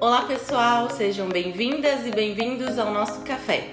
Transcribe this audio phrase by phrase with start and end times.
[0.00, 3.68] Olá, pessoal, sejam bem-vindas e bem-vindos ao nosso café.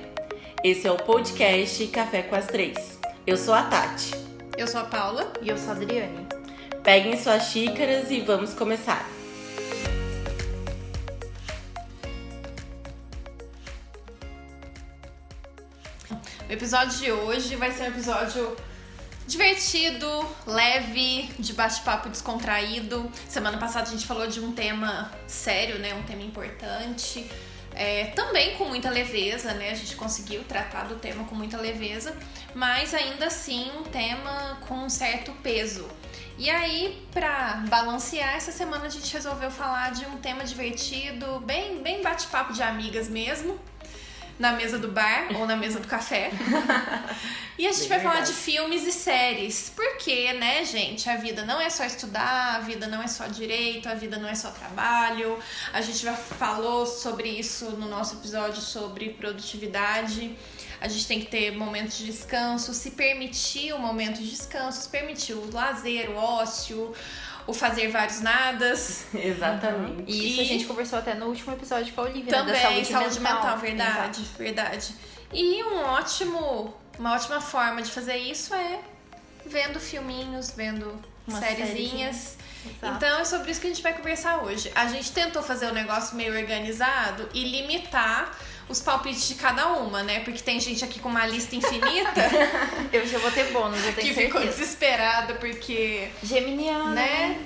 [0.64, 3.00] Esse é o podcast Café com as Três.
[3.28, 4.10] Eu sou a Tati.
[4.58, 5.32] Eu sou a Paula.
[5.40, 6.26] E eu sou a Adriane.
[6.84, 9.08] Peguem suas xícaras e vamos começar.
[16.50, 18.58] O episódio de hoje vai ser um episódio
[19.28, 20.08] divertido,
[20.46, 23.12] leve, de bate-papo descontraído.
[23.28, 25.94] Semana passada a gente falou de um tema sério, né?
[25.94, 27.30] Um tema importante.
[27.74, 29.72] É, também com muita leveza, né?
[29.72, 32.16] A gente conseguiu tratar do tema com muita leveza,
[32.54, 35.86] mas ainda assim um tema com um certo peso.
[36.38, 41.82] E aí, pra balancear, essa semana a gente resolveu falar de um tema divertido, bem,
[41.82, 43.60] bem bate-papo de amigas mesmo,
[44.38, 46.32] na mesa do bar ou na mesa do café.
[47.58, 48.34] e a gente Bem vai falar verdade.
[48.34, 49.72] de filmes e séries.
[49.76, 53.88] Porque, né, gente, a vida não é só estudar, a vida não é só direito,
[53.88, 55.40] a vida não é só trabalho.
[55.72, 60.36] A gente já falou sobre isso no nosso episódio sobre produtividade.
[60.82, 64.90] A gente tem que ter momentos de descanso, se permitir o momento de descanso, se
[64.90, 66.94] permitir o lazer, o ócio,
[67.48, 69.06] o fazer vários nadas.
[69.14, 70.04] Exatamente.
[70.12, 72.86] E isso a gente conversou até no último episódio com a Olivia, né, Também, da
[72.86, 74.38] saúde, mental, verdade, Exato.
[74.38, 74.96] verdade.
[75.34, 78.80] E um ótimo, uma ótima forma de fazer isso é
[79.46, 82.38] vendo filminhos, vendo Uma sériezinhas.
[82.82, 84.72] Então é sobre isso que a gente vai conversar hoje.
[84.74, 88.36] A gente tentou fazer o negócio meio organizado e limitar
[88.68, 90.22] os palpites de cada uma, né?
[90.22, 92.22] Porque tem gente aqui com uma lista infinita
[92.92, 94.60] Eu já vou ter bônus, eu tenho que ficou certeza.
[94.60, 96.90] desesperada porque Geminiana.
[96.96, 97.40] né?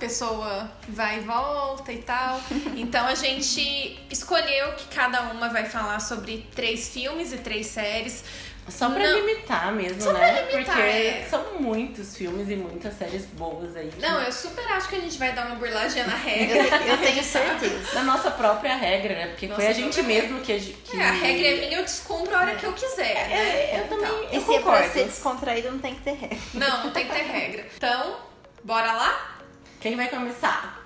[0.00, 2.40] Pessoa vai e volta e tal.
[2.74, 8.24] Então a gente escolheu que cada uma vai falar sobre três filmes e três séries.
[8.68, 9.18] Só pra Não.
[9.26, 10.50] limitar mesmo, Só pra né?
[10.52, 11.26] limitar, Porque é.
[11.28, 13.90] são muitos filmes e muitas séries boas aí.
[14.00, 16.58] Não, eu super acho que a gente vai dar uma burladinha na regra.
[16.86, 17.94] eu tenho certeza.
[17.94, 19.26] Na nossa própria regra, né?
[19.28, 20.96] Porque Nossa foi a gente mesmo que, que...
[20.96, 23.34] É, a regra é minha, eu descumpro a hora que eu quiser, né?
[23.34, 26.12] É, eu Então, também E eu se é pra ser descontraído, não tem que ter
[26.14, 26.38] regra.
[26.54, 27.66] Não, não tem que ter regra.
[27.76, 28.16] Então,
[28.62, 29.38] bora lá?
[29.80, 30.80] Quem vai começar?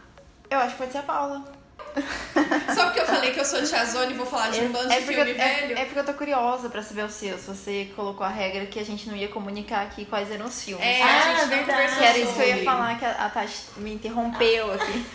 [0.48, 1.55] Eu acho que pode ser a Paula.
[2.74, 4.88] Só porque eu falei que eu sou de Chazone e vou falar de um bando
[4.88, 5.78] de porque, filme é, velho.
[5.78, 7.38] é porque eu tô curiosa pra saber o seu.
[7.38, 10.62] Se você colocou a regra que a gente não ia comunicar aqui quais eram os
[10.62, 10.84] filmes.
[10.84, 11.70] É, Ah, a gente não verdade.
[11.70, 15.06] conversou Que era isso que eu ia falar, que a, a Tati me interrompeu aqui.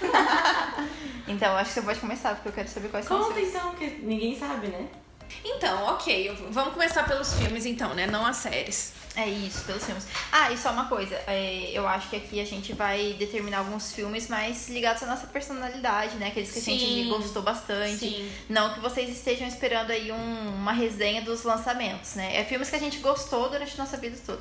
[1.27, 3.49] então, acho que você pode começar, porque eu quero saber quais são os Conta seus.
[3.49, 4.87] então, que ninguém sabe, né?
[5.43, 8.07] Então, ok, vamos começar pelos filmes então, né?
[8.07, 8.93] Não as séries.
[9.15, 10.07] É isso, pelos filmes.
[10.31, 13.91] Ah, e só uma coisa, é, eu acho que aqui a gente vai determinar alguns
[13.91, 16.27] filmes mais ligados à nossa personalidade, né?
[16.27, 16.77] Aqueles que a Sim.
[16.79, 17.97] gente gostou bastante.
[17.97, 18.31] Sim.
[18.47, 22.37] Não que vocês estejam esperando aí um- uma resenha dos lançamentos, né?
[22.37, 24.39] É filmes que a gente gostou durante a nossa vida toda.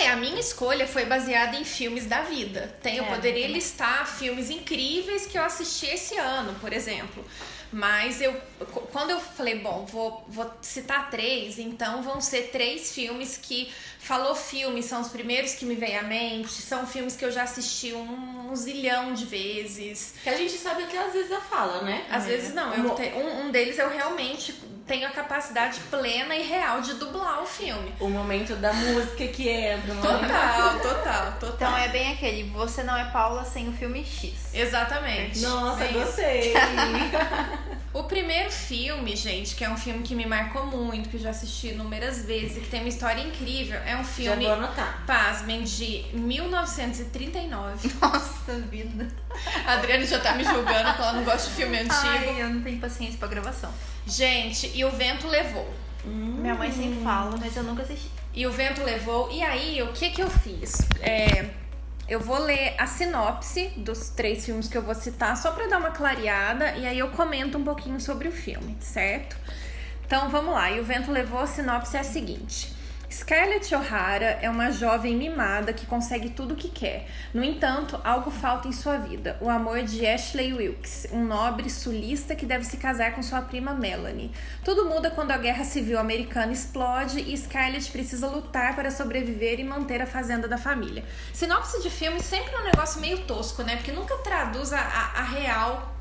[0.00, 2.76] É, a minha escolha foi baseada em filmes da vida.
[2.82, 3.54] Tem, eu É, poderia também.
[3.54, 7.24] listar filmes incríveis que eu assisti esse ano, por exemplo.
[7.70, 8.32] Mas eu,
[8.72, 13.70] qu- quando eu falei, bom, vou, vou citar três, então vão ser três filmes que
[13.98, 17.42] falou filme, são os primeiros que me vêm à mente, são filmes que eu já
[17.42, 20.14] assisti um, um zilhão de vezes.
[20.22, 22.06] Que a gente sabe que às vezes a fala, né?
[22.10, 22.84] Às vezes não, eu
[23.18, 24.54] um, um deles eu realmente
[24.88, 27.94] tenho a capacidade plena e real de dublar o filme.
[28.00, 29.92] O momento da música que entra.
[29.92, 31.68] o momento- Total, total, total.
[31.70, 34.52] Então é bem aquele, você não é Paula sem o filme X.
[34.54, 35.40] Exatamente.
[35.40, 36.54] Nossa, Bem gostei.
[37.92, 41.30] O primeiro filme, gente, que é um filme que me marcou muito, que eu já
[41.30, 45.04] assisti inúmeras vezes e que tem uma história incrível, é um Já filme, vou anotar.
[45.06, 47.90] pasmem, de 1939.
[48.00, 49.08] Nossa vida.
[49.66, 51.94] A Adriana já tá me julgando que ela não gosta de filme antigo.
[52.04, 53.72] Ai, eu não tenho paciência pra gravação.
[54.06, 55.72] Gente, e o vento levou.
[56.04, 58.08] Minha mãe sempre fala, mas eu nunca assisti.
[58.34, 59.30] E o vento levou.
[59.32, 60.78] E aí, o que que eu fiz?
[61.00, 61.50] É,
[62.08, 65.78] eu vou ler a sinopse dos três filmes que eu vou citar, só pra dar
[65.78, 69.36] uma clareada, e aí eu comento um pouquinho sobre o filme, certo?
[70.06, 70.70] Então vamos lá.
[70.70, 72.77] E o vento levou, a sinopse é a seguinte.
[73.10, 77.06] Scarlett O'Hara é uma jovem mimada que consegue tudo o que quer.
[77.32, 82.36] No entanto, algo falta em sua vida: o amor de Ashley Wilkes, um nobre sulista
[82.36, 84.30] que deve se casar com sua prima Melanie.
[84.62, 89.64] Tudo muda quando a guerra civil americana explode e Scarlett precisa lutar para sobreviver e
[89.64, 91.02] manter a fazenda da família.
[91.32, 93.76] Sinopse de filme sempre é um negócio meio tosco, né?
[93.76, 95.94] Porque nunca traduz a, a- a real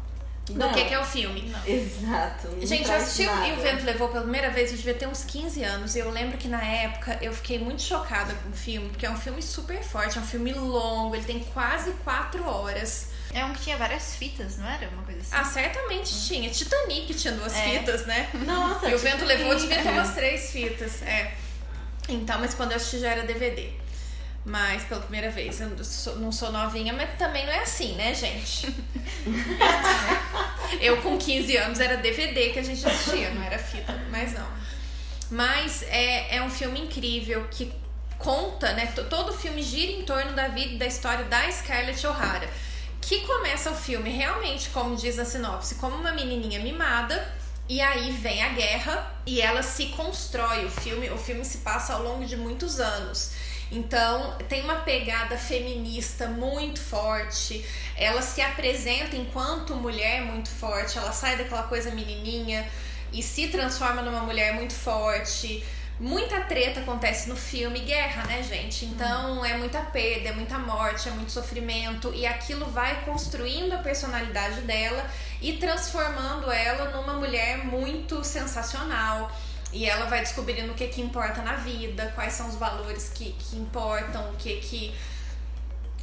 [0.50, 0.72] do Não.
[0.74, 1.54] que, que é o filme.
[1.66, 2.48] Exato.
[2.50, 3.48] não Gente, eu assisti nada.
[3.48, 5.96] E o Vento Levou pela primeira vez, eu devia ter uns 15 anos.
[5.96, 9.10] E eu lembro que na época eu fiquei muito chocada com o filme, porque é
[9.12, 13.10] um filme super forte, é um filme longo, ele tem quase 4 horas.
[13.34, 14.88] É um que tinha várias fitas, não era?
[14.88, 15.32] Uma coisa assim.
[15.34, 16.50] Ah, certamente tinha.
[16.50, 17.62] Titanic tinha duas É.
[17.80, 18.30] fitas, né?
[18.34, 19.26] Nossa, E o Vento.
[19.26, 21.02] Levou devia ter umas três fitas.
[21.02, 21.34] É.
[22.08, 23.70] Então, mas quando eu assisti já era DVD.
[24.48, 27.96] Mas pela primeira vez, eu não sou, não sou novinha, mas também não é assim,
[27.96, 28.74] né, gente?
[30.80, 34.48] Eu com 15 anos era DVD que a gente assistia, não era fita, mas não.
[35.30, 37.74] Mas é, é um filme incrível que
[38.18, 38.86] conta, né?
[39.10, 42.50] Todo o filme gira em torno da vida e da história da Scarlett O'Hara.
[43.02, 47.36] Que começa o filme realmente, como diz a sinopse, como uma menininha mimada.
[47.68, 50.64] E aí vem a guerra e ela se constrói.
[50.64, 53.32] O filme, o filme se passa ao longo de muitos anos.
[53.72, 57.66] Então, tem uma pegada feminista muito forte.
[57.96, 60.98] Ela se apresenta enquanto mulher muito forte.
[60.98, 62.68] Ela sai daquela coisa menininha
[63.12, 65.64] e se transforma numa mulher muito forte.
[66.00, 68.86] Muita treta acontece no filme, guerra, né, gente?
[68.86, 73.80] Então é muita perda, é muita morte, é muito sofrimento e aquilo vai construindo a
[73.80, 75.10] personalidade dela
[75.42, 79.31] e transformando ela numa mulher muito sensacional.
[79.74, 83.34] E ela vai descobrindo o que que importa na vida, quais são os valores que,
[83.34, 84.94] que importam, o que que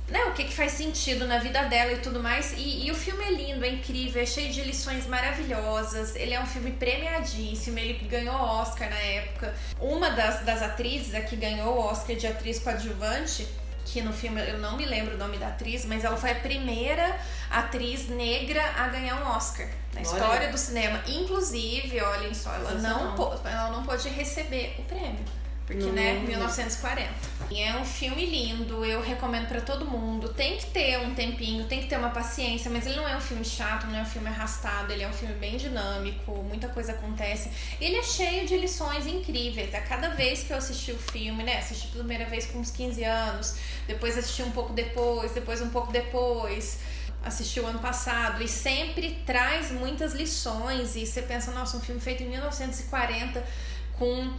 [0.08, 2.52] né, o que, que faz sentido na vida dela e tudo mais.
[2.52, 6.14] E, e, o filme é lindo, é incrível, é cheio de lições maravilhosas.
[6.14, 9.54] Ele é um filme premiadíssimo, ele ganhou Oscar na época.
[9.80, 13.48] Uma das, das atrizes que ganhou o Oscar de atriz coadjuvante,
[13.84, 16.36] que no filme eu não me lembro o nome da atriz, mas ela foi a
[16.36, 17.16] primeira
[17.50, 20.50] atriz negra a ganhar um Oscar na história Olha.
[20.50, 21.00] do cinema.
[21.06, 23.14] Inclusive, olhem só, ela não,
[23.44, 25.24] ela não pôde receber o prêmio.
[25.66, 27.10] Porque, né, 1940.
[27.50, 30.28] E é um filme lindo, eu recomendo para todo mundo.
[30.28, 33.20] Tem que ter um tempinho, tem que ter uma paciência, mas ele não é um
[33.20, 36.92] filme chato, não é um filme arrastado, ele é um filme bem dinâmico, muita coisa
[36.92, 37.50] acontece.
[37.80, 39.74] Ele é cheio de lições incríveis.
[39.74, 42.70] A cada vez que eu assisti o filme, né, assisti pela primeira vez com uns
[42.70, 43.56] 15 anos,
[43.86, 46.78] depois assisti um pouco depois, depois um pouco depois
[47.24, 51.98] assisti o ano passado e sempre traz muitas lições e você pensa, nossa, um filme
[51.98, 53.42] feito em 1940
[53.98, 54.30] com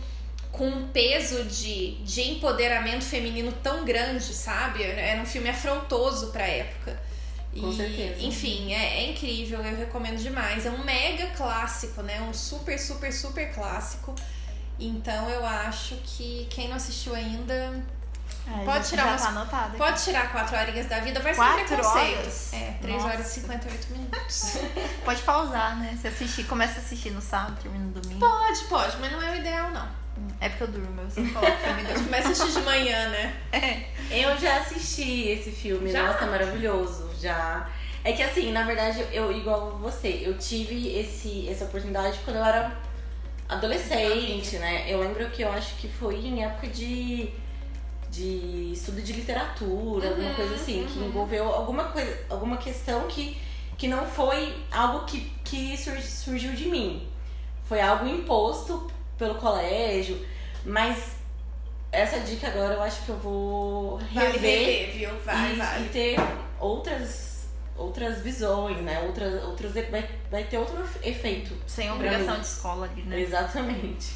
[0.55, 4.83] com um peso de, de empoderamento feminino tão grande, sabe?
[4.83, 6.97] Era um filme afrontoso pra época.
[7.59, 8.21] Com e, certeza.
[8.21, 10.65] Enfim, é, é, incrível, eu recomendo demais.
[10.65, 12.21] É um mega clássico, né?
[12.21, 14.15] Um super, super, super clássico.
[14.79, 17.83] Então eu acho que quem não assistiu ainda.
[18.63, 22.19] Pode tirar umas, tá Pode tirar quatro horinhas da vida, vai ser quatro preconceito.
[22.19, 22.53] Horas?
[22.53, 23.07] É, 3 Nossa.
[23.07, 24.57] horas e 58 minutos.
[25.03, 25.97] pode pausar, né?
[26.01, 28.19] Se assistir, começa a assistir no sábado, termina no domingo.
[28.19, 30.04] Pode, pode, mas não é o ideal, não.
[30.39, 31.83] É porque eu durmo, eu sempre coloco filme.
[32.05, 33.35] Começa a assistir de manhã, né?
[33.51, 33.85] É.
[34.11, 36.07] Eu já assisti esse filme, já?
[36.07, 37.69] nossa, maravilhoso, já.
[38.03, 42.45] É que assim, na verdade, eu, igual você, eu tive esse, essa oportunidade quando eu
[42.45, 42.77] era
[43.49, 44.85] adolescente, né?
[44.87, 47.29] Eu lembro que eu acho que foi em época de,
[48.09, 50.87] de estudo de literatura, uhum, alguma coisa assim, uhum.
[50.87, 53.37] que envolveu alguma coisa, alguma questão que,
[53.77, 57.07] que não foi algo que, que surgiu de mim.
[57.67, 60.25] Foi algo imposto pelo colégio,
[60.65, 61.15] mas
[61.91, 65.09] essa dica agora eu acho que eu vou rever, rever viu?
[65.19, 65.81] Vai, e, vai.
[65.81, 66.15] e ter
[66.59, 67.35] outras
[67.77, 69.01] outras visões, né?
[69.01, 71.53] Outras, outros, vai, vai ter outro efeito.
[71.67, 73.19] Sem obrigação de escola ali, né?
[73.19, 74.13] Exatamente.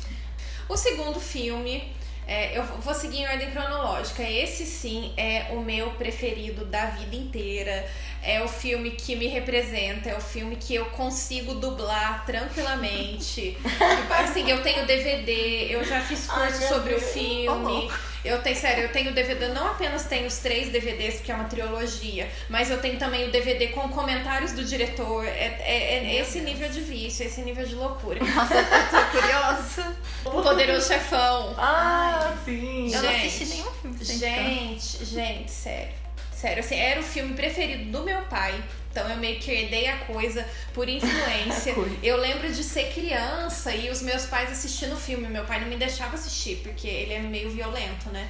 [0.67, 1.93] O segundo filme
[2.29, 4.21] é, eu vou seguir em ordem cronológica.
[4.21, 7.89] Esse sim é o meu preferido da vida inteira.
[8.21, 13.57] É o filme que me representa, é o filme que eu consigo dublar tranquilamente.
[13.57, 17.03] Tipo, assim, eu tenho DVD, eu já fiz curso Ai, sobre Deus.
[17.03, 17.89] o filme.
[17.91, 18.09] Oh.
[18.23, 21.45] Eu tenho, sério, eu tenho DVD, não apenas tenho os três DVDs, porque é uma
[21.45, 25.25] trilogia, mas eu tenho também o DVD com comentários do diretor.
[25.25, 28.19] É, é, é esse nível de vício, esse nível de loucura.
[28.19, 29.97] Nossa, eu tô curiosa.
[30.25, 31.55] O Poderoso Chefão.
[31.57, 32.93] Ah, Ai, sim.
[32.93, 34.03] Eu não assisti nenhum filme.
[34.03, 35.98] Gente, gente, sério.
[36.39, 38.63] Sério, assim, era o filme preferido do meu pai.
[38.89, 41.73] Então eu meio que herdei a coisa por influência.
[42.01, 45.27] eu lembro de ser criança e os meus pais assistindo o filme.
[45.27, 48.29] Meu pai não me deixava assistir, porque ele é meio violento, né?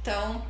[0.00, 0.42] Então,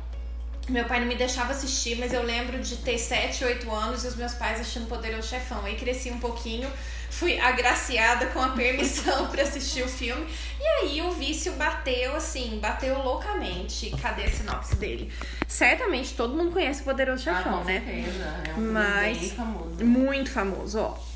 [0.69, 4.07] meu pai não me deixava assistir, mas eu lembro de ter 7, 8 anos e
[4.07, 5.65] os meus pais assistindo Poderoso Chefão.
[5.65, 6.71] Aí cresci um pouquinho
[7.11, 10.25] fui agraciada com a permissão para assistir o filme.
[10.59, 13.91] E aí o vício bateu assim, bateu loucamente.
[14.01, 15.11] Cadê a sinopse dele?
[15.47, 17.81] Certamente todo mundo conhece o Poderoso ah, Chefão, ah, com né?
[17.85, 18.43] Certeza.
[18.49, 19.85] É um Mas bem famoso.
[19.85, 21.10] Muito famoso, ó.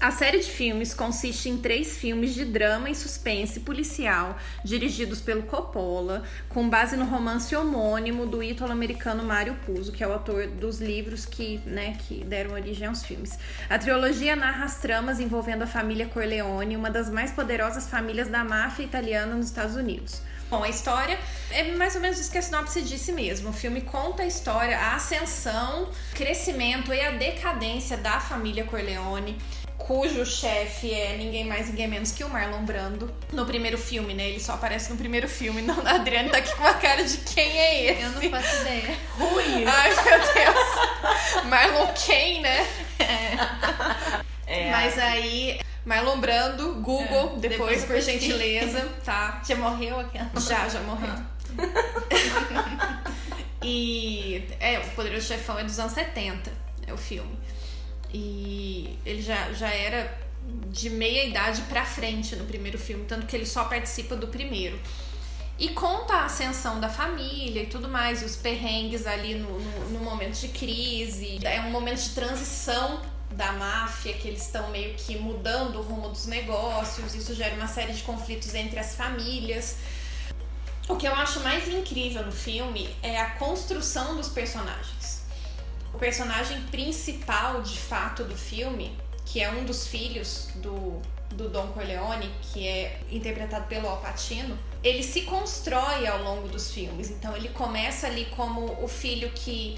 [0.00, 5.42] A série de filmes consiste em três filmes de drama e suspense policial, dirigidos pelo
[5.42, 10.80] Coppola, com base no romance homônimo do ítalo-americano Mário Puzo, que é o autor dos
[10.80, 13.38] livros que, né, que deram origem aos filmes.
[13.68, 18.44] A trilogia narra as tramas envolvendo a família Corleone, uma das mais poderosas famílias da
[18.44, 20.22] máfia italiana nos Estados Unidos.
[20.50, 21.18] Bom, a história
[21.50, 23.50] é mais ou menos isso que a sinopse disse mesmo.
[23.50, 29.36] O filme conta a história, a ascensão, crescimento e a decadência da família Corleone
[29.88, 33.10] cujo chefe é ninguém mais, ninguém menos que o Marlon Brando.
[33.32, 34.28] No primeiro filme, né?
[34.28, 35.60] Ele só aparece no primeiro filme.
[35.64, 38.02] Não, a Adriane tá aqui com a cara de quem é esse.
[38.02, 38.94] Eu não faço ideia.
[39.18, 39.44] Rui.
[39.66, 40.58] Ai, meu Deus.
[41.46, 42.66] Marlon quem, né?
[42.98, 43.38] É.
[44.46, 49.40] É, Mas aí, Marlon Brando, Google, É, depois, depois por gentileza, tá?
[49.46, 50.30] Já morreu aquela?
[50.38, 51.14] Já, já morreu.
[53.62, 56.52] e é, o Poderoso Chefão é dos anos 70,
[56.86, 57.38] é o filme.
[58.12, 60.18] E ele já, já era
[60.70, 64.78] de meia idade pra frente no primeiro filme, tanto que ele só participa do primeiro.
[65.58, 69.90] E conta a ascensão da família e tudo mais, e os perrengues ali no, no,
[69.90, 71.40] no momento de crise.
[71.44, 76.08] É um momento de transição da máfia, que eles estão meio que mudando o rumo
[76.08, 79.76] dos negócios, isso gera uma série de conflitos entre as famílias.
[80.88, 85.17] O que eu acho mais incrível no filme é a construção dos personagens.
[85.98, 91.72] O personagem principal, de fato, do filme, que é um dos filhos do, do Don
[91.72, 97.10] Corleone, que é interpretado pelo Al Pacino, ele se constrói ao longo dos filmes.
[97.10, 99.76] Então ele começa ali como o filho que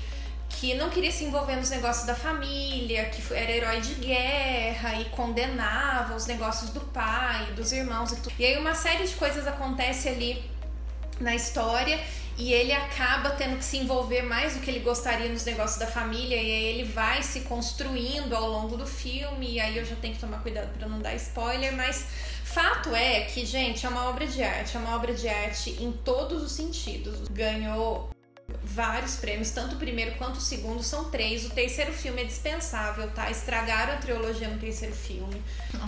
[0.51, 5.07] que não queria se envolver nos negócios da família, que era herói de guerra e
[5.07, 8.35] condenava os negócios do pai, dos irmãos e tudo.
[8.39, 10.45] E aí uma série de coisas acontece ali
[11.21, 12.01] na história
[12.39, 15.87] e ele acaba tendo que se envolver mais do que ele gostaria nos negócios da
[15.87, 19.95] família e aí ele vai se construindo ao longo do filme e aí eu já
[19.97, 22.07] tenho que tomar cuidado para não dar spoiler, mas
[22.45, 25.93] fato é que, gente, é uma obra de arte, é uma obra de arte em
[25.93, 27.29] todos os sentidos.
[27.29, 28.11] Ganhou
[28.63, 31.45] vários prêmios, tanto o primeiro quanto o segundo, são três.
[31.47, 33.31] O terceiro filme é dispensável, tá?
[33.31, 35.43] Estragaram a trilogia no terceiro filme.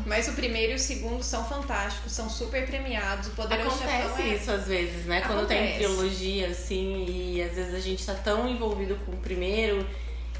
[0.07, 3.28] Mas o primeiro e o segundo são fantásticos, são super premiados.
[3.28, 4.35] O Poderoso Chefão Acontece é...
[4.35, 5.21] isso às vezes, né?
[5.21, 5.78] Quando tem Acontece.
[5.78, 9.87] trilogia, assim, e às vezes a gente tá tão envolvido com o primeiro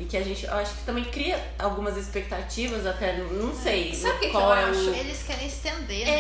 [0.01, 4.17] e que a gente, eu acho que também cria algumas expectativas até, não sei Sabe
[4.17, 4.91] o que que eu é acho?
[4.91, 4.95] o...
[4.95, 6.13] Eles querem estender, né?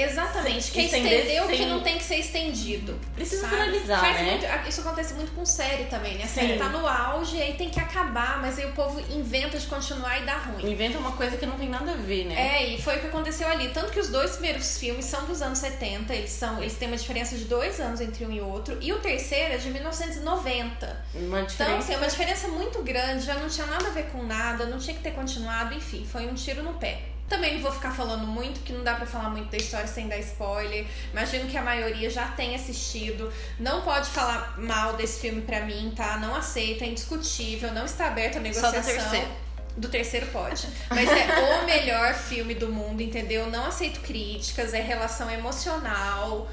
[0.00, 0.62] É, exatamente.
[0.62, 2.98] Sem- Quer estender estender o que sem- não tem que ser estendido.
[3.14, 3.54] Precisa sabe?
[3.56, 4.30] finalizar, Faz né?
[4.30, 6.24] muito- isso acontece muito com série também, né?
[6.24, 6.34] A Sim.
[6.40, 9.66] série tá no auge e aí tem que acabar, mas aí o povo inventa de
[9.66, 10.70] continuar e dá ruim.
[10.70, 12.34] Inventa uma coisa que não tem nada a ver, né?
[12.62, 13.68] É, e foi o que aconteceu ali.
[13.70, 16.96] Tanto que os dois primeiros filmes são dos anos 70, eles são, eles têm uma
[16.96, 21.04] diferença de dois anos entre um e outro, e o terceiro é de 1990.
[21.14, 21.78] Uma Então, diferença.
[21.78, 24.78] assim, é uma diferença muito grande, já não tinha nada a ver com nada, não
[24.78, 27.02] tinha que ter continuado, enfim, foi um tiro no pé.
[27.28, 30.08] Também não vou ficar falando muito, que não dá pra falar muito da história sem
[30.08, 30.86] dar spoiler.
[31.12, 33.30] Imagino que a maioria já tenha assistido.
[33.60, 36.16] Não pode falar mal desse filme pra mim, tá?
[36.16, 38.82] Não aceita, é indiscutível, não está aberto a Só do negociação.
[38.82, 39.28] terceiro.
[39.76, 40.66] Do terceiro pode.
[40.88, 43.48] Mas é o melhor filme do mundo, entendeu?
[43.50, 46.48] Não aceito críticas, é relação emocional.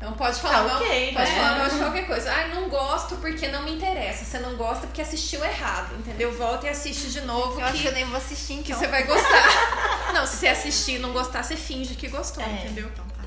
[0.00, 0.76] Não pode falar Tá mal.
[0.82, 1.36] ok, pode né?
[1.36, 2.30] falar de qualquer coisa.
[2.30, 4.24] Ai, não gosto porque não me interessa.
[4.24, 6.30] Você não gosta porque assistiu errado, entendeu?
[6.36, 8.78] Volta e assiste de novo Eu acho que, que eu nem vou assistir, que então.
[8.78, 10.12] você vai gostar.
[10.12, 12.88] não, se você assistir e não gostar, você finge que gostou, É, entendeu?
[12.92, 13.24] então tá.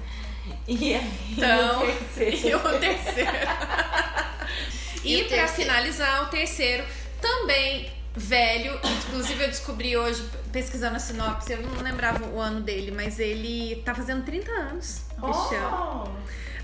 [0.67, 2.47] E aí, Então, o terceiro?
[2.47, 3.31] E o terceiro.
[5.03, 5.47] E e o pra terceiro?
[5.53, 6.83] finalizar, o terceiro
[7.21, 8.79] também velho.
[9.07, 13.81] Inclusive, eu descobri hoje, pesquisando a sinopse, eu não lembrava o ano dele, mas ele
[13.85, 15.01] tá fazendo 30 anos.
[15.21, 16.07] Oh,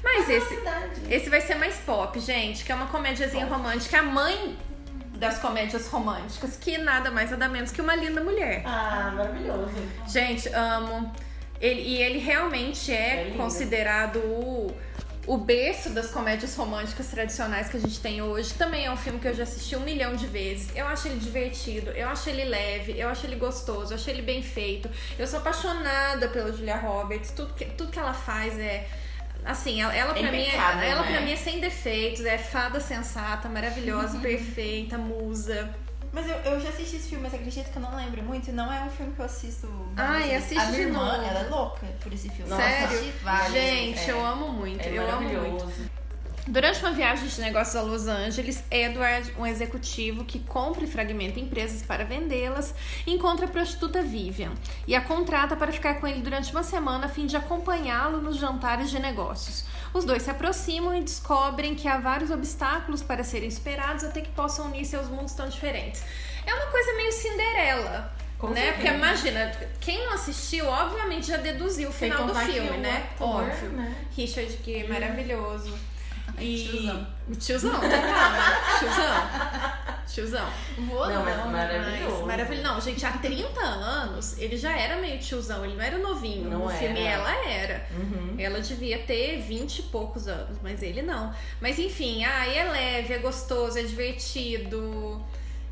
[0.03, 1.01] Mas esse, verdade.
[1.09, 3.99] esse vai ser mais pop, gente, que é uma comédiazinha romântica.
[3.99, 4.57] A mãe
[5.15, 8.63] das comédias românticas, que nada mais nada menos que uma linda mulher.
[8.65, 9.73] Ah, maravilhoso.
[10.07, 11.11] Gente, amo.
[11.61, 14.75] Ele, e ele realmente É é, considerado o,
[15.25, 18.53] o berço das comédias românticas tradicionais que a gente tem hoje.
[18.55, 20.75] Também é um filme que eu já assisti um milhão de vezes.
[20.75, 24.21] Eu acho ele divertido, eu acho ele leve, eu acho ele gostoso, eu acho ele
[24.21, 24.89] bem feito.
[25.17, 27.31] Eu sou apaixonada pela Julia Roberts.
[27.31, 28.85] Tudo que, tudo que ela faz é.
[29.45, 31.19] Assim, ela, ela pra mim é, ela né?
[31.21, 35.69] mim é sem defeitos, é fada sensata, maravilhosa, perfeita, musa.
[36.13, 38.47] Mas eu, eu já assisti esse filme, mas acredito que eu não lembro muito.
[38.49, 39.67] e Não é um filme que eu assisto.
[39.97, 40.37] Ai, várias vezes.
[40.45, 41.27] assiste A minha irmã, novo.
[41.27, 42.49] ela é louca por esse filme.
[42.51, 42.85] Nossa, Sério?
[42.87, 44.07] assisti várias Gente, vezes.
[44.09, 45.73] eu amo muito, É eu amo muito.
[46.45, 51.39] Durante uma viagem de negócios a Los Angeles, Edward, um executivo que compra e fragmenta
[51.39, 52.75] empresas para vendê-las,
[53.07, 54.51] encontra a prostituta Vivian
[54.85, 58.35] e a contrata para ficar com ele durante uma semana a fim de acompanhá-lo nos
[58.35, 59.63] jantares de negócios.
[59.93, 64.31] Os dois se aproximam e descobrem que há vários obstáculos para serem superados até que
[64.31, 66.03] possam unir seus mundos tão diferentes.
[66.45, 68.13] É uma coisa meio Cinderela.
[68.37, 68.59] Com né?
[68.59, 68.81] certeza.
[68.81, 73.07] Porque imagina, quem não assistiu, obviamente já deduziu o final do filme, né?
[73.13, 73.69] ator, Óbvio.
[73.69, 73.95] né?
[74.13, 75.92] Richard Gere, maravilhoso.
[76.39, 76.67] E...
[76.67, 77.07] Tiozão.
[77.29, 77.99] O tiozão, total, né?
[78.79, 80.03] Tiozão.
[80.05, 80.49] Tiozão.
[80.77, 82.17] Vou Não, mas maravilhoso.
[82.17, 82.67] Mas, maravilhoso.
[82.67, 86.49] Não, gente, há 30 anos ele já era meio tiozão, ele não era novinho.
[86.49, 86.79] Não no era.
[86.79, 87.87] filme ela era.
[87.91, 88.35] Uhum.
[88.37, 91.33] Ela devia ter 20 e poucos anos, mas ele não.
[91.61, 95.23] Mas enfim, ai, é leve, é gostoso, é divertido.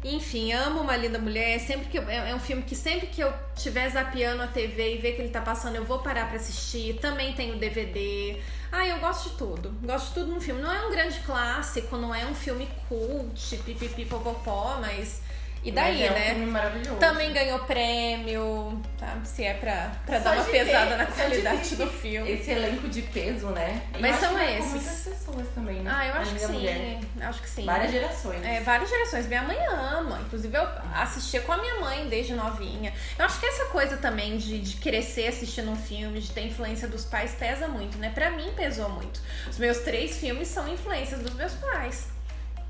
[0.03, 1.59] Enfim, amo uma linda mulher.
[1.59, 4.95] Sempre que eu- é é um filme que sempre que eu tiver zapeando a TV
[4.95, 6.95] e ver que ele tá passando, eu vou parar pra assistir.
[6.99, 8.41] Também tem o DVD.
[8.71, 9.69] Ah, eu gosto de tudo.
[9.83, 10.61] Gosto de tudo no filme.
[10.61, 15.21] Não é um grande clássico, não é um filme cult, pipipi popopó, mas
[15.63, 16.97] E daí, Mas é um né?
[16.99, 19.19] Também ganhou prêmio, tá?
[19.23, 22.31] Se é pra, pra Só dar uma pesada na qualidade do filme.
[22.31, 23.79] Esse elenco de peso, né?
[23.99, 24.71] Mas eu acho são esses.
[24.71, 25.91] muitas pessoas também, né?
[25.93, 26.51] Ah, eu acho que sim.
[26.53, 26.99] mulher.
[27.21, 27.65] Acho que sim.
[27.65, 28.43] Várias gerações.
[28.43, 29.27] É, várias gerações.
[29.27, 30.19] Minha mãe ama.
[30.25, 32.91] Inclusive, eu assistia com a minha mãe desde novinha.
[33.19, 36.87] Eu acho que essa coisa também de, de crescer assistindo um filme, de ter influência
[36.87, 38.09] dos pais, pesa muito, né?
[38.09, 39.21] Pra mim, pesou muito.
[39.47, 42.07] Os meus três filmes são influências dos meus pais.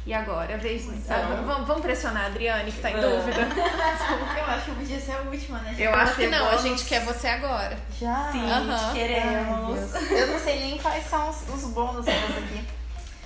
[0.05, 0.85] E agora, vez.
[0.85, 1.15] Então.
[1.15, 3.01] Ah, vamos, vamos pressionar a Adriane, que tá em Ah.
[3.01, 3.37] dúvida.
[4.37, 5.75] Eu acho que podia ser a última, né?
[5.77, 6.61] Eu acho que não, a bônus.
[6.63, 7.77] gente quer você agora.
[7.99, 8.31] Já?
[8.31, 8.93] Sim, Aham.
[8.93, 9.95] queremos.
[9.95, 10.21] Ai.
[10.21, 12.65] Eu não sei nem quais são os, os bônus aqui.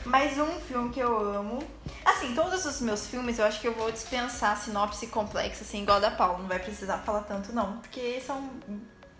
[0.05, 1.63] Mas um filme que eu amo.
[2.03, 5.81] Assim, todos os meus filmes eu acho que eu vou dispensar a sinopse complexa, assim,
[5.81, 6.37] igual a da Paula.
[6.39, 7.77] Não vai precisar falar tanto, não.
[7.77, 8.49] Porque são.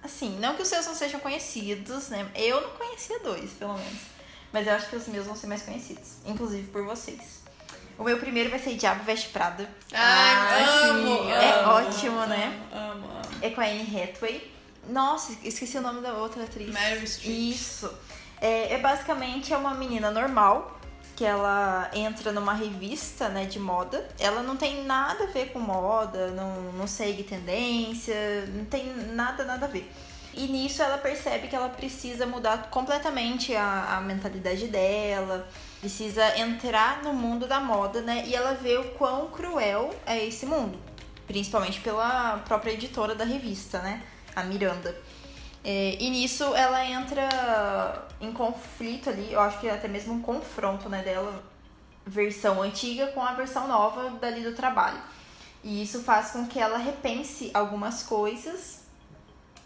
[0.04, 2.28] Assim, não que os seus não sejam conhecidos, né?
[2.36, 3.98] Eu não conhecia dois, pelo menos.
[4.54, 6.18] Mas eu acho que os meus vão ser mais conhecidos.
[6.26, 7.44] Inclusive por vocês.
[7.98, 9.70] O meu primeiro vai ser Diabo Veste Prada.
[9.94, 11.72] Ah, sim, É amo.
[11.72, 12.60] ótimo, né?
[12.74, 13.22] Amo, amo.
[13.42, 14.52] É com a Anne Hathaway.
[14.90, 16.72] Nossa, esqueci o nome da outra atriz.
[16.74, 17.52] Meryl Streep.
[17.52, 17.92] Isso.
[18.42, 20.80] É, é basicamente é uma menina normal
[21.16, 24.06] que ela entra numa revista, né, de moda.
[24.20, 29.46] Ela não tem nada a ver com moda, não, não segue tendência, não tem nada,
[29.46, 29.90] nada a ver.
[30.34, 35.48] E nisso ela percebe que ela precisa mudar completamente a, a mentalidade dela,
[35.86, 38.24] precisa entrar no mundo da moda, né?
[38.26, 40.80] E ela vê o quão cruel é esse mundo.
[41.28, 44.02] Principalmente pela própria editora da revista, né?
[44.36, 45.00] A Miranda.
[45.64, 50.90] É, e nisso ela entra em conflito ali, eu acho que até mesmo um confronto,
[50.90, 51.44] né, dela,
[52.04, 55.00] versão antiga com a versão nova dali do trabalho.
[55.64, 58.75] E isso faz com que ela repense algumas coisas.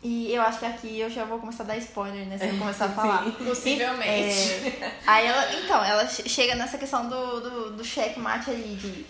[0.02, 2.38] E eu acho que aqui eu já vou começar a dar spoiler, né?
[2.38, 3.24] Se eu começar a falar.
[3.26, 3.32] Sim.
[3.32, 4.10] Possivelmente.
[4.12, 9.06] É, aí ela, então, ela che- chega nessa questão do, do, do checkmate ali, de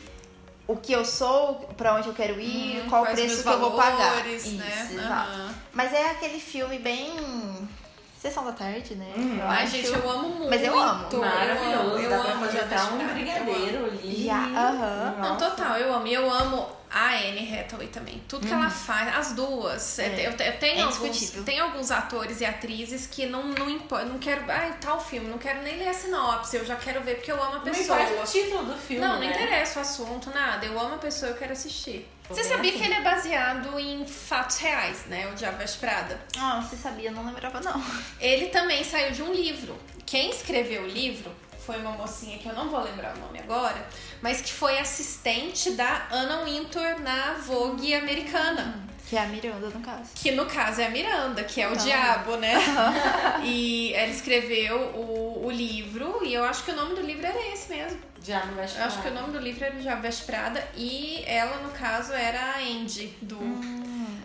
[0.68, 3.60] o que eu sou, pra onde eu quero ir, Uhum, qual o preço que eu
[3.60, 3.98] vou pagar.
[4.16, 4.90] valores, Isso, né?
[4.94, 5.32] exato.
[5.32, 5.56] Aham.
[5.74, 7.12] Mas é aquele filme bem.
[8.22, 9.14] Sessão da tarde, né?
[9.18, 9.38] Hum.
[9.40, 9.72] Eu Ai, acho.
[9.78, 10.50] gente, eu amo muito.
[10.50, 11.08] Mas eu amo.
[11.12, 11.80] Eu Maravilhoso.
[11.90, 14.30] amo, eu Dá pra amo fazer até um eu brigadeiro ali.
[14.30, 15.16] Aham.
[15.22, 16.06] Não, total, eu amo.
[16.06, 18.22] E eu amo a Anne Hathaway também.
[18.28, 19.98] Tudo que ela faz, as duas.
[20.00, 20.04] Uhum.
[20.04, 20.28] É.
[20.28, 24.04] Eu, eu tenho, É alguns, tem alguns atores e atrizes que não, não importa.
[24.04, 24.44] Não quero.
[24.52, 26.58] Ai, tal filme, não quero nem ler a sinopse.
[26.58, 28.02] Eu já quero ver porque eu amo a Não pessoa.
[28.02, 29.28] importa o título do filme, Não, não né?
[29.28, 30.66] interessa o assunto, nada.
[30.66, 32.06] Eu amo a pessoa, eu quero assistir.
[32.30, 32.80] Você sabia assim.
[32.80, 35.28] que ele é baseado em fatos reais, né?
[35.32, 36.20] O Diabo Veste Prada.
[36.38, 37.84] Ah, você sabia, não lembrava não.
[38.20, 39.76] Ele também saiu de um livro.
[40.06, 41.32] Quem escreveu o livro
[41.66, 43.88] foi uma mocinha que eu não vou lembrar o nome agora,
[44.22, 48.88] mas que foi assistente da Anna Wintour na Vogue americana.
[49.10, 50.12] Que é a Miranda, no caso.
[50.14, 52.54] Que no caso é a Miranda, que é o diabo, né?
[53.44, 57.40] e ela escreveu o, o livro, e eu acho que o nome do livro era
[57.52, 58.00] esse mesmo.
[58.56, 61.72] Vai Eu acho que o nome do livro era Diabo Veste Prada, e ela, no
[61.72, 63.40] caso, era a Andy, do,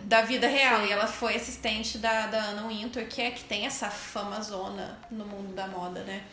[0.03, 0.79] da vida real.
[0.79, 0.89] sei.
[0.89, 4.99] E ela foi assistente da, da Anna Wintour, que é que tem essa fama zona
[5.09, 6.23] no mundo da moda, né?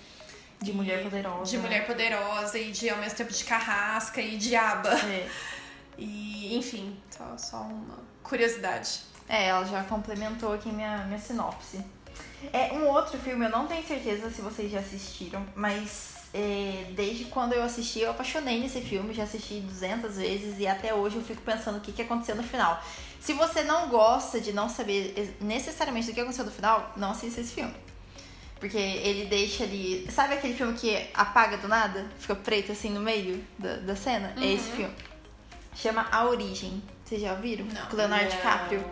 [0.61, 1.51] De mulher poderosa.
[1.51, 4.91] De mulher poderosa e de ao mesmo tempo de carrasca e diaba.
[4.91, 5.29] É.
[5.99, 9.01] E, enfim, só, só uma curiosidade.
[9.29, 11.85] É, ela já complementou aqui minha, minha sinopse.
[12.53, 17.27] É um outro filme, eu não tenho certeza se vocês já assistiram, mas é, desde
[17.27, 21.23] quando eu assisti, eu apaixonei nesse filme, já assisti 200 vezes e até hoje eu
[21.23, 22.83] fico pensando o que, que aconteceu no final.
[23.21, 27.41] Se você não gosta de não saber necessariamente do que aconteceu no final, não assista
[27.41, 27.75] esse filme.
[28.59, 30.09] Porque ele deixa ali.
[30.11, 32.07] Sabe aquele filme que apaga do nada?
[32.19, 34.33] Fica preto assim no meio da, da cena?
[34.41, 34.95] É esse filme.
[35.75, 36.81] Chama A Origem.
[37.05, 37.65] Vocês já ouviram?
[37.67, 37.87] Não.
[37.87, 38.85] Com o Leonardo DiCaprio.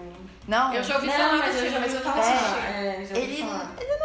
[0.48, 0.74] Não?
[0.74, 2.34] Eu já ouvi Não, falar mas eu filme, já mas eu ouvi nunca falar.
[2.34, 2.66] assisti.
[2.66, 3.72] É, já ouvi Ele, falar.
[3.78, 3.98] ele não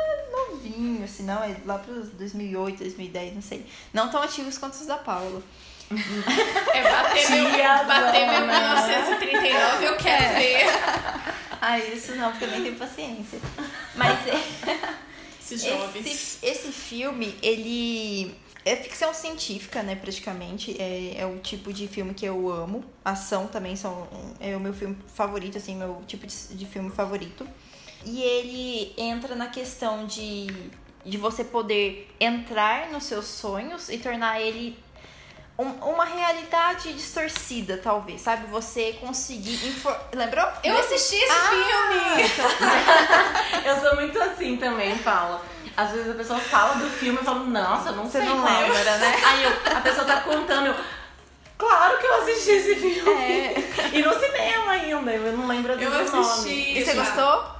[0.75, 1.43] é novinho, assim, não.
[1.43, 3.65] É lá pros 2008, 2010, não sei.
[3.93, 5.41] Não tão antigos quanto os da Paula.
[6.73, 10.65] É bater meu, bater meu 1939, eu quero ver.
[11.67, 13.39] Ah, isso não, porque eu nem tenho paciência.
[13.95, 14.95] Mas é,
[15.41, 16.05] Esses jovens.
[16.05, 20.79] esse, esse filme, ele é ficção científica, né, praticamente.
[20.79, 22.83] É, é o tipo de filme que eu amo.
[23.03, 24.07] Ação também são,
[24.39, 27.47] é o meu filme favorito, assim, meu tipo de, de filme favorito.
[28.05, 30.47] E ele entra na questão de,
[31.03, 34.77] de você poder entrar nos seus sonhos e tornar ele
[35.57, 38.45] um- uma realidade distorcida, talvez, sabe?
[38.47, 39.55] Você conseguir...
[39.67, 39.97] Infor...
[40.13, 40.45] Lembrou?
[40.63, 42.29] Eu assisti esse Ah, filme.
[43.65, 45.41] Eu sou muito assim também, Paula.
[45.77, 48.29] Às vezes a pessoa fala do filme e eu falo, nossa, eu não Você sei
[48.29, 48.61] não qual é.
[48.61, 49.15] lembra, né?
[49.25, 50.75] Aí eu- a pessoa tá contando, eu.
[51.57, 53.11] Claro que eu assisti esse filme.
[53.11, 53.53] É.
[53.93, 56.29] E no cinema ainda, eu não lembro Eu dos nomes.
[56.31, 56.77] assisti.
[56.79, 57.03] E você já.
[57.03, 57.55] gostou?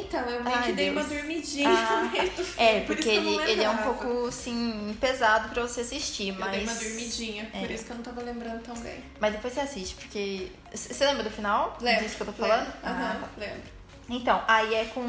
[0.00, 1.06] Então, eu meio Ai, que dei Deus.
[1.06, 2.68] uma dormidinha Ah, no meio do filme.
[2.70, 6.34] É, por porque eu ele, ele é um pouco, assim, pesado pra você assistir, Eu
[6.36, 6.50] mas...
[6.52, 7.74] dei uma dormidinha, por É.
[7.74, 9.02] isso que eu não tava lembrando tão bem.
[9.20, 10.48] Mas depois você assiste, porque...
[10.74, 11.76] Você lembra do final?
[11.80, 12.04] Lembro.
[12.04, 12.60] Disso que eu tô falando?
[12.66, 12.78] Lembro.
[12.84, 13.28] Ah, tá.
[13.38, 13.62] lembro.
[14.10, 15.04] Então, aí é com.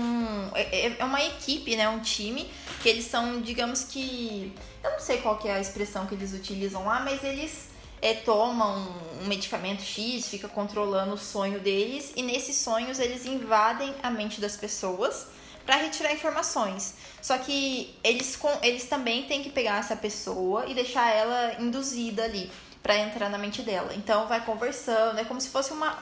[0.54, 1.90] É, é uma equipe, né?
[1.90, 2.50] Um time,
[2.82, 4.54] que eles são, digamos que.
[4.84, 7.70] Eu não sei qual que é a expressão que eles utilizam lá, mas eles
[8.04, 8.86] é, tomam
[9.22, 14.42] um medicamento X, fica controlando o sonho deles, e nesses sonhos eles invadem a mente
[14.42, 15.28] das pessoas
[15.66, 16.96] para retirar informações.
[17.22, 22.26] Só que eles, com, eles também têm que pegar essa pessoa e deixar ela induzida
[22.26, 22.52] ali
[22.84, 23.96] para entrar na mente dela.
[23.96, 25.98] Então vai conversando, é como se fosse uma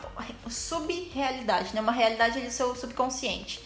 [0.50, 1.82] sub-realidade, né?
[1.82, 3.62] Uma realidade do seu subconsciente.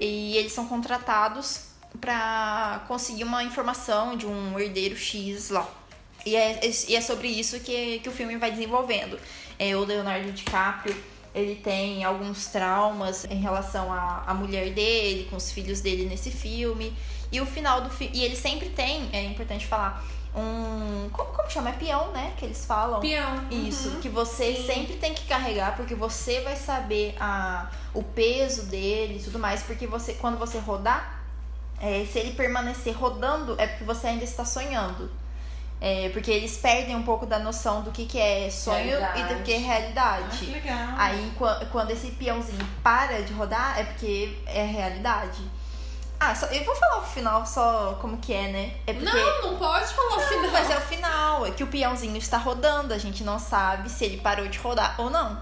[0.00, 1.66] E eles são contratados
[2.00, 5.83] para conseguir uma informação de um herdeiro X lá.
[6.26, 9.18] E é, e é sobre isso que, que o filme vai desenvolvendo.
[9.58, 10.96] É, o Leonardo DiCaprio,
[11.34, 16.30] ele tem alguns traumas em relação à, à mulher dele, com os filhos dele nesse
[16.30, 16.96] filme.
[17.30, 18.16] E o final do filme.
[18.16, 21.08] E ele sempre tem, é importante falar, um.
[21.10, 21.70] Como, como chama?
[21.70, 22.32] É peão, né?
[22.36, 23.00] Que eles falam.
[23.00, 23.46] Peão.
[23.50, 24.00] Isso, Uhum.
[24.00, 24.66] que você Sim.
[24.66, 29.62] sempre tem que carregar, porque você vai saber a, o peso dele e tudo mais,
[29.62, 31.22] porque você, quando você rodar,
[31.80, 35.10] é, se ele permanecer rodando, é porque você ainda está sonhando.
[35.80, 39.34] É, porque eles perdem um pouco da noção do que, que é sonho e Realidade.
[39.34, 40.38] do que é realidade.
[40.38, 40.88] que legal.
[40.96, 45.42] Aí qua- quando esse peãozinho para de rodar, é porque é realidade.
[46.18, 48.72] Ah, só, eu vou falar o final só como que é, né?
[48.86, 49.10] É porque.
[49.14, 50.50] Não, não pode falar o final.
[50.52, 54.04] Mas é o final, é que o peãozinho está rodando, a gente não sabe se
[54.06, 55.38] ele parou de rodar ou não.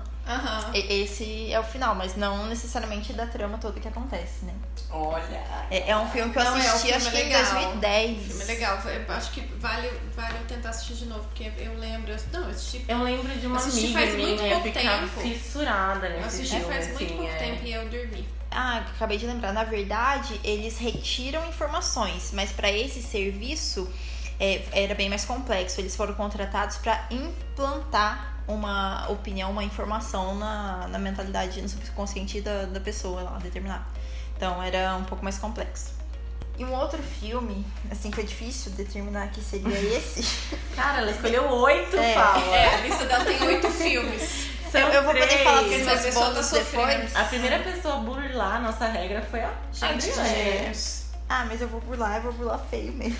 [0.72, 4.54] E- Esse é o final, mas não necessariamente da trama toda que acontece, né?
[4.90, 5.42] Olha.
[5.70, 7.52] É, é um filme que eu Não, é, assisti, filme acho é que em legal.
[7.54, 8.10] 2010.
[8.18, 8.78] O filme é legal.
[8.84, 12.12] Eu acho que vale, vale eu tentar assistir de novo, porque eu lembro.
[12.12, 12.84] eu- Não, eu assisti.
[12.88, 15.20] Eu lembro de uma Assisti amiga faz muito minha pouco ficar tempo.
[15.20, 17.36] fissurada Eu nesse assisti filme, faz muito assim, pouco é.
[17.36, 18.28] tempo e eu dormi.
[18.50, 19.52] Ah, acabei de lembrar.
[19.52, 23.90] Na verdade, eles retiram informações, mas para esse serviço
[24.38, 25.80] é, era bem mais complexo.
[25.80, 32.64] Eles foram contratados para implantar uma opinião, uma informação na, na mentalidade, no subconsciente da,
[32.64, 33.84] da pessoa lá, determinada.
[34.36, 35.92] Então era um pouco mais complexo.
[36.58, 40.22] E um outro filme, assim, foi difícil determinar que seria esse.
[40.76, 42.14] Cara, ela escolheu oito, É.
[42.14, 42.54] Paula.
[42.56, 44.48] É, a lista dela tem oito filmes.
[44.70, 46.86] São eu, eu vou poder falar dos Essa meus pessoa tá bônus sofrendo.
[47.02, 47.16] depois.
[47.16, 50.72] A primeira pessoa a burlar a nossa regra foi a Gente, Adriana.
[51.28, 53.16] Ah, mas eu vou burlar, eu vou burlar feio mesmo.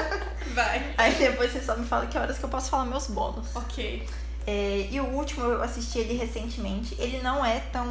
[0.54, 0.94] Vai.
[0.98, 3.54] Aí depois você só me fala que horas que eu posso falar meus bônus.
[3.54, 4.06] Ok.
[4.46, 6.94] É, e o último eu assisti ele recentemente.
[6.98, 7.86] Ele não é tão.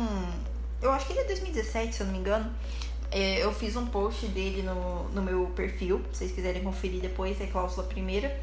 [0.82, 2.52] Eu acho que ele é 2017, se eu não me engano.
[3.12, 7.39] É, eu fiz um post dele no, no meu perfil, se vocês quiserem conferir depois,
[7.39, 8.36] é cláusula primeira.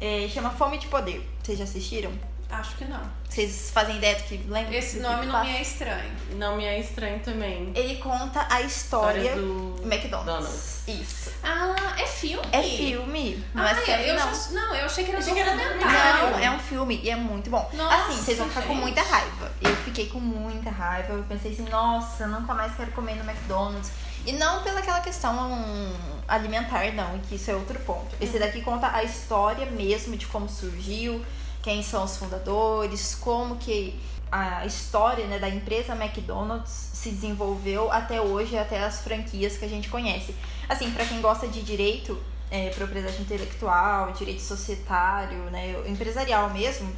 [0.00, 1.22] É, chama Fome de Poder.
[1.42, 2.10] Vocês já assistiram?
[2.48, 3.00] Acho que não.
[3.28, 4.76] Vocês fazem ideia do que lembra?
[4.76, 5.44] Esse nome não passa?
[5.44, 6.12] me é estranho.
[6.36, 7.72] Não me é estranho também.
[7.74, 10.24] Ele conta a história, História do McDonald's.
[10.24, 10.88] Donald's.
[10.88, 11.30] Isso.
[11.42, 12.46] Ah, é filme?
[12.52, 14.34] É filme, não ah, é série, eu não.
[14.34, 16.30] já- não, eu achei que era Achei que era documentário.
[16.30, 17.68] Não, é um filme e é muito bom.
[17.74, 18.82] Nossa, assim, vocês vão ficar com gente.
[18.82, 19.52] muita raiva.
[19.60, 21.12] Eu fiquei com muita raiva.
[21.14, 23.90] Eu pensei assim, nossa, nunca mais quero comer no McDonald's.
[24.24, 25.92] E não pelaquela questão hum,
[26.26, 28.14] alimentar, não, que isso é outro ponto.
[28.20, 31.24] Esse daqui conta a história mesmo de como surgiu,
[31.66, 33.98] quem são os fundadores, como que
[34.30, 39.68] a história né, da empresa McDonald's se desenvolveu até hoje, até as franquias que a
[39.68, 40.32] gente conhece.
[40.68, 46.88] Assim, pra quem gosta de direito, é, propriedade intelectual, direito societário, né, empresarial mesmo,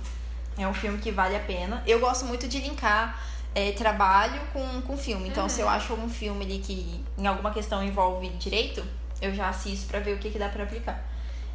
[0.59, 1.83] é um filme que vale a pena.
[1.87, 3.19] Eu gosto muito de linkar
[3.55, 5.31] é, trabalho com, com filme.
[5.31, 8.85] Então, se eu acho um filme ali que em alguma questão envolve direito,
[9.23, 11.03] eu já assisto pra ver o que, que dá pra aplicar.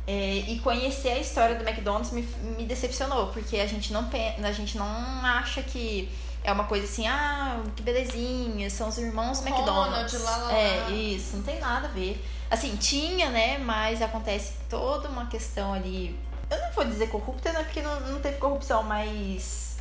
[0.05, 2.21] É, e conhecer a história do McDonald's me,
[2.57, 4.09] me decepcionou, porque a gente, não,
[4.43, 4.85] a gente não
[5.25, 6.09] acha que
[6.43, 10.23] é uma coisa assim, ah, que belezinha, são os irmãos Ronald, McDonald's.
[10.23, 10.53] lá, lá.
[10.53, 12.21] É, isso, não tem nada a ver.
[12.51, 16.19] Assim, tinha, né, mas acontece toda uma questão ali.
[16.51, 19.77] Eu não vou dizer corrupta, né, porque não, não teve corrupção, mas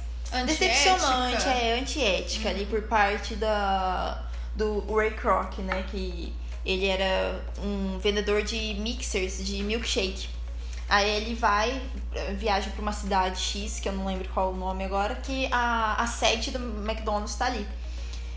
[0.46, 4.22] decepcionante, é antiética ali por parte da
[4.54, 6.32] do Ray Kroc, né, que
[6.64, 10.28] ele era um vendedor de mixers de milkshake.
[10.88, 11.80] Aí ele vai,
[12.14, 15.48] eh, viaja pra uma cidade X, que eu não lembro qual o nome agora, que
[15.50, 17.66] a, a sede do McDonald's tá ali.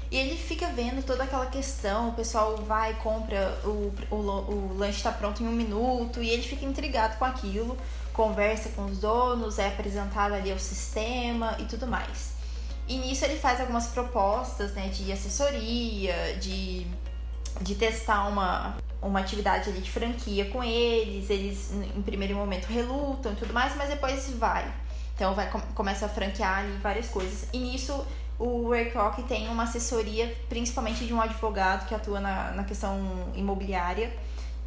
[0.09, 5.03] E ele fica vendo toda aquela questão, o pessoal vai, compra, o, o, o lanche
[5.03, 7.77] tá pronto em um minuto, e ele fica intrigado com aquilo,
[8.13, 12.35] conversa com os donos, é apresentado ali o sistema e tudo mais.
[12.87, 16.85] E nisso ele faz algumas propostas, né, de assessoria, de,
[17.61, 23.33] de testar uma, uma atividade ali de franquia com eles, eles em primeiro momento relutam
[23.33, 24.65] e tudo mais, mas depois vai.
[25.15, 27.47] Então vai começa a franquear ali várias coisas.
[27.53, 28.05] E nisso
[28.37, 33.31] o Ray Kroc tem uma assessoria, principalmente de um advogado que atua na, na questão
[33.33, 34.11] imobiliária,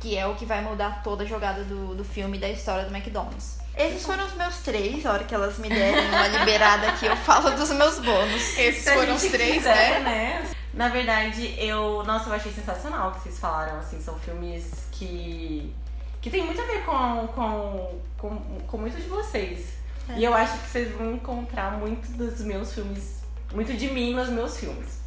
[0.00, 2.84] que é o que vai mudar toda a jogada do, do filme e da história
[2.84, 3.58] do McDonald's.
[3.76, 5.06] Esses foram os meus três.
[5.06, 8.58] A hora que elas me derem uma liberada aqui, eu falo dos meus bônus.
[8.58, 10.42] Esses Se foram os três, quiser, né?
[10.42, 10.50] né?
[10.78, 12.04] Na verdade, eu.
[12.04, 13.80] Nossa, eu achei sensacional o que vocês falaram.
[13.80, 15.74] Assim, são filmes que.
[16.20, 19.74] que tem muito a ver com, com, com, com muitos de vocês.
[20.08, 20.18] É.
[20.18, 23.22] E eu acho que vocês vão encontrar muito dos meus filmes.
[23.52, 25.00] Muito de mim nos meus filmes.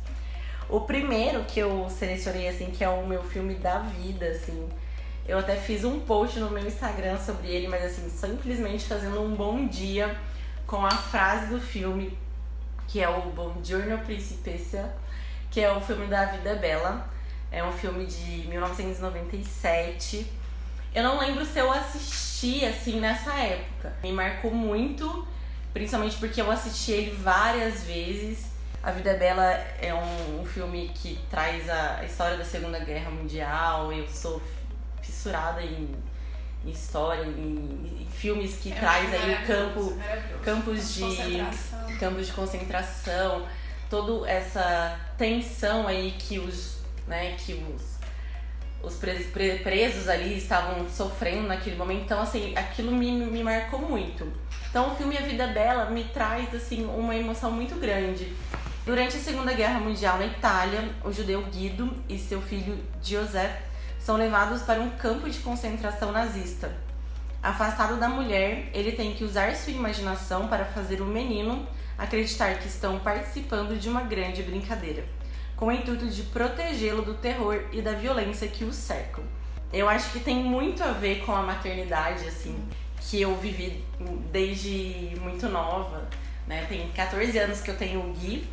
[0.67, 4.69] O primeiro que eu selecionei, assim, que é o meu filme da vida, assim
[5.27, 9.33] eu até fiz um post no meu Instagram sobre ele, mas assim, simplesmente fazendo um
[9.33, 10.17] bom dia
[10.67, 12.17] com a frase do filme,
[12.87, 14.93] que é o Buongiorno Principessa,
[15.51, 17.07] que é o filme da Vida Bela.
[17.51, 20.25] É um filme de 1997.
[20.95, 23.93] Eu não lembro se eu assisti assim nessa época.
[24.01, 25.27] Me marcou muito,
[25.73, 28.49] principalmente porque eu assisti ele várias vezes.
[28.81, 29.43] A Vida é Bela
[29.79, 33.91] é um, um filme que traz a história da Segunda Guerra Mundial.
[33.91, 34.41] Eu sou
[35.01, 35.93] fissurada em,
[36.65, 39.97] em história, em, em, filmes que é traz aí campo,
[40.43, 41.01] campos de
[41.99, 43.45] campos de concentração,
[43.91, 46.77] toda essa tensão aí que os,
[47.07, 47.91] né, que os
[48.83, 52.01] os presos ali estavam sofrendo naquele momento.
[52.03, 54.31] Então, assim, aquilo me, me marcou muito.
[54.69, 58.33] Então, o filme A Vida Dela me traz, assim, uma emoção muito grande.
[58.85, 63.51] Durante a Segunda Guerra Mundial na Itália, o judeu Guido e seu filho Joseph
[63.99, 66.71] são levados para um campo de concentração nazista.
[67.43, 71.67] Afastado da mulher, ele tem que usar sua imaginação para fazer o menino
[72.01, 75.05] acreditar que estão participando de uma grande brincadeira,
[75.55, 79.23] com o intuito de protegê-lo do terror e da violência que o cercam.
[79.71, 82.57] Eu acho que tem muito a ver com a maternidade, assim,
[82.99, 83.83] que eu vivi
[84.31, 86.09] desde muito nova,
[86.47, 86.65] né?
[86.67, 88.47] Tem 14 anos que eu tenho o Gui,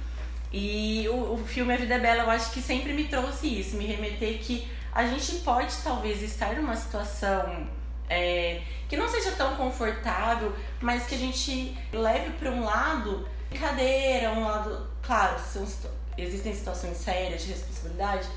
[0.52, 3.76] e o, o filme A Vida é Bela eu acho que sempre me trouxe isso,
[3.76, 7.66] me remeter que a gente pode talvez estar numa situação
[8.08, 14.30] é, que não seja tão confortável, mas que a gente leve para um lado brincadeira,
[14.32, 15.66] um lado, claro, são,
[16.16, 18.28] existem situações sérias de responsabilidade,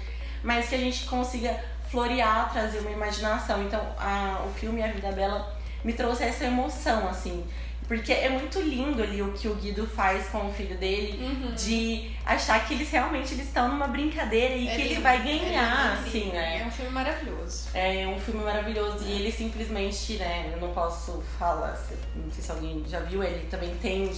[0.43, 3.61] mas que a gente consiga florear, trazer uma imaginação.
[3.63, 7.43] Então, a, o filme A Vida Bela me trouxe essa emoção, assim,
[7.87, 11.53] porque é muito lindo ali o que o Guido faz com o filho dele, uhum.
[11.53, 15.17] de achar que eles realmente eles estão numa brincadeira e é que lindo, ele vai
[15.17, 16.61] é ganhar, é assim, né?
[16.61, 17.67] É um filme maravilhoso.
[17.73, 19.03] É um filme maravilhoso.
[19.05, 21.77] E ele simplesmente, né, eu não posso falar,
[22.15, 24.09] não sei se alguém já viu, ele também tem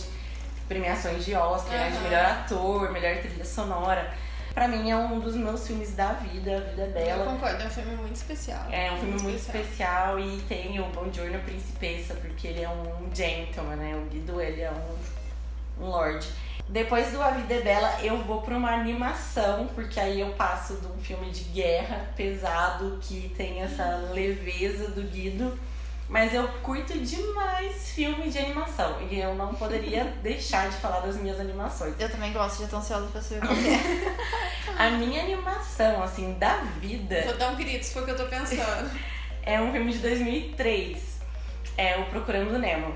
[0.67, 1.91] premiações de Oscar, uhum.
[1.91, 4.13] de melhor ator, melhor trilha sonora.
[4.53, 7.23] Pra mim é um dos meus filmes da vida, A Vida é Bela.
[7.23, 8.67] Eu concordo, é um filme muito especial.
[8.71, 10.19] É um filme muito, especial.
[10.19, 10.19] especial.
[10.19, 13.95] e tem o Bom Giorno Principessa, porque ele é um gentleman, né?
[13.95, 16.27] O Guido, ele é um, um lord.
[16.69, 20.75] Depois do A Vida é Bela, eu vou pra uma animação, porque aí eu passo
[20.75, 25.57] de um filme de guerra pesado que tem essa leveza do Guido
[26.13, 29.01] mas eu curto demais filme de animação.
[29.09, 31.95] E eu não poderia deixar de falar das minhas animações.
[31.97, 34.15] Eu também gosto, já tô ansiosa pra saber qual é.
[34.77, 37.23] A minha animação, assim, da vida.
[37.23, 38.91] Vou dar um grito, se for o que eu tô pensando.
[39.41, 41.01] é um filme de 2003.
[41.75, 42.93] É o Procurando Nemo.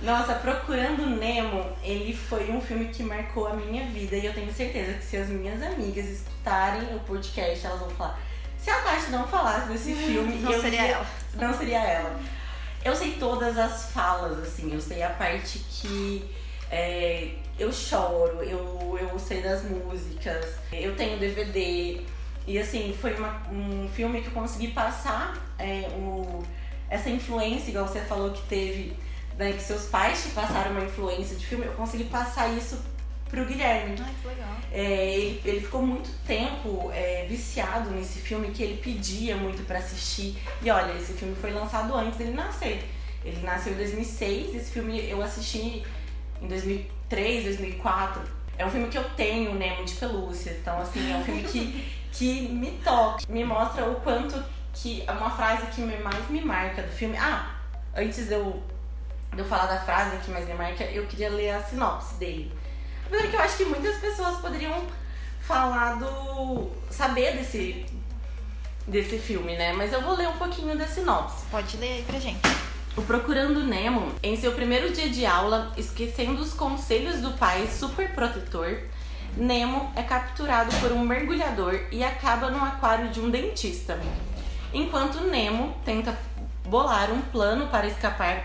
[0.00, 4.50] Nossa, Procurando Nemo, ele foi um filme que marcou a minha vida e eu tenho
[4.50, 8.29] certeza que se as minhas amigas escutarem o podcast, elas vão falar
[8.62, 11.06] se a Tati não falasse desse filme, não eu seria ela.
[11.34, 12.20] Não seria ela.
[12.84, 16.30] Eu sei todas as falas, assim, eu sei a parte que
[16.70, 22.00] é, eu choro, eu, eu sei das músicas, eu tenho DVD.
[22.46, 26.42] E assim, foi uma, um filme que eu consegui passar é, o,
[26.88, 28.96] essa influência, igual você falou que teve,
[29.38, 32.82] né, que seus pais te passaram uma influência de filme, eu consegui passar isso
[33.30, 33.96] pro Guilherme.
[34.00, 34.48] Ai, que legal.
[34.72, 39.78] É, ele, ele, ficou muito tempo é, viciado nesse filme que ele pedia muito para
[39.78, 40.36] assistir.
[40.62, 42.88] E olha, esse filme foi lançado antes dele nascer.
[43.24, 45.84] Ele nasceu em 2006, esse filme eu assisti
[46.40, 48.22] em 2003, 2004.
[48.56, 50.56] É um filme que eu tenho, Nemo de pelúcia.
[50.60, 55.02] Então, assim, é um filme que, que me toca, me mostra o quanto que.
[55.06, 57.16] É uma frase que mais me marca do filme.
[57.18, 57.56] Ah,
[57.94, 58.62] antes de eu,
[59.32, 62.52] de eu falar da frase que mais me marca, eu queria ler a sinopse dele.
[63.10, 64.86] Apesar que eu acho que muitas pessoas poderiam
[65.40, 66.70] falar do.
[66.88, 67.84] saber desse,
[68.86, 69.72] desse filme, né?
[69.72, 71.44] Mas eu vou ler um pouquinho da sinopse.
[71.50, 72.40] Pode ler aí pra gente.
[72.96, 78.14] O Procurando Nemo, em seu primeiro dia de aula, esquecendo os conselhos do pai super
[78.14, 78.78] protetor,
[79.36, 84.00] Nemo é capturado por um mergulhador e acaba no aquário de um dentista.
[84.72, 86.16] Enquanto Nemo tenta
[86.64, 88.44] bolar um plano para escapar,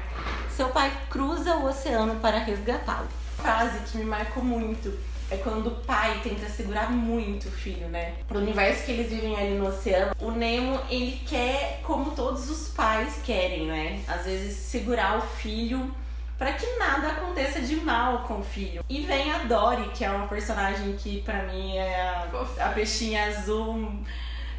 [0.50, 3.25] seu pai cruza o oceano para resgatá-lo.
[3.46, 4.92] Frase que me marcou muito
[5.30, 8.16] é quando o pai tenta segurar muito o filho, né?
[8.28, 12.70] Pro universo que eles vivem ali no oceano, o Nemo, ele quer como todos os
[12.70, 14.02] pais querem, né?
[14.08, 15.94] Às vezes segurar o filho
[16.40, 18.84] para que nada aconteça de mal com o filho.
[18.90, 23.28] E vem a Dory, que é uma personagem que para mim é a, a peixinha
[23.28, 23.92] azul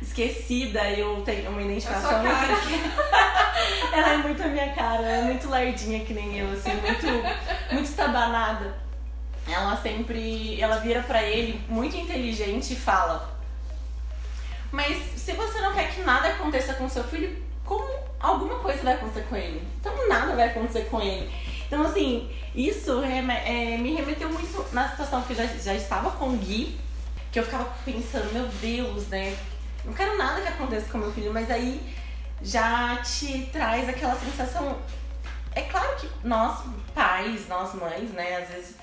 [0.00, 2.32] esquecida, eu tenho uma identificação muito.
[3.92, 7.06] ela é muito a minha cara, ela é muito lardinha que nem eu, assim, muito,
[7.72, 8.74] muito estabanada.
[9.48, 10.60] Ela sempre.
[10.60, 13.36] Ela vira para ele muito inteligente e fala:
[14.72, 18.94] Mas se você não quer que nada aconteça com seu filho, como alguma coisa vai
[18.94, 19.62] acontecer com ele?
[19.80, 21.30] Então nada vai acontecer com ele.
[21.66, 26.28] Então, assim, isso é, me remeteu muito na situação que eu já, já estava com
[26.28, 26.78] o Gui,
[27.32, 29.36] que eu ficava pensando, meu Deus, né?
[29.86, 31.80] Não quero nada que aconteça com meu filho, mas aí
[32.42, 34.78] já te traz aquela sensação.
[35.54, 38.74] É claro que nós, pais, nós mães, né, às vezes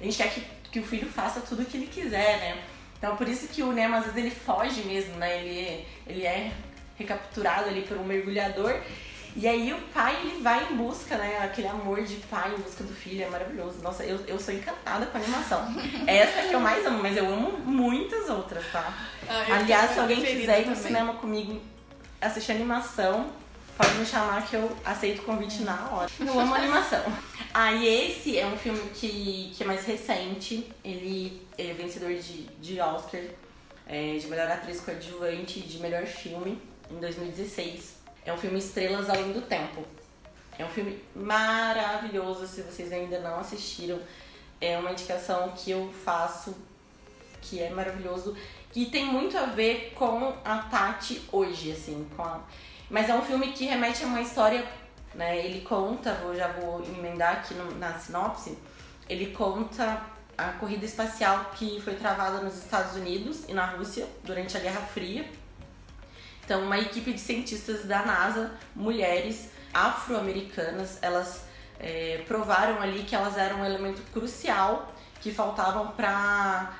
[0.00, 0.40] a gente quer que,
[0.72, 2.62] que o filho faça tudo o que ele quiser, né?
[2.96, 5.44] Então por isso que o Nemo às vezes ele foge mesmo, né?
[5.44, 6.50] Ele, ele é
[6.96, 8.80] recapturado ali por um mergulhador.
[9.36, 11.38] E aí o pai ele vai em busca, né?
[11.44, 13.80] Aquele amor de pai em busca do filho é maravilhoso.
[13.82, 15.64] Nossa, eu, eu sou encantada com a animação.
[16.06, 18.92] Essa é que eu mais amo, mas eu amo muitas outras, tá?
[19.28, 21.60] Ah, Aliás, se alguém quiser ir no cinema comigo
[22.20, 23.30] assistir animação,
[23.76, 26.10] pode me chamar que eu aceito o convite na hora.
[26.18, 27.02] Eu amo animação.
[27.54, 30.70] Ah, e esse é um filme que, que é mais recente.
[30.84, 33.22] Ele é vencedor de, de Oscar,
[33.86, 36.60] é, de melhor atriz coadjuvante e de melhor filme
[36.90, 37.96] em 2016.
[38.24, 39.82] É um filme Estrelas Além do Tempo.
[40.58, 43.98] É um filme maravilhoso, se vocês ainda não assistiram.
[44.60, 46.54] É uma indicação que eu faço,
[47.40, 48.36] que é maravilhoso,
[48.72, 52.40] que tem muito a ver com a Tati hoje, assim, com a
[52.90, 54.66] mas é um filme que remete a uma história,
[55.14, 55.44] né?
[55.44, 58.56] Ele conta, vou, já vou emendar aqui no, na sinopse,
[59.08, 60.02] ele conta
[60.36, 64.80] a corrida espacial que foi travada nos Estados Unidos e na Rússia durante a Guerra
[64.80, 65.28] Fria.
[66.44, 71.44] Então, uma equipe de cientistas da NASA, mulheres afro-americanas, elas
[71.78, 76.72] é, provaram ali que elas eram um elemento crucial que faltavam para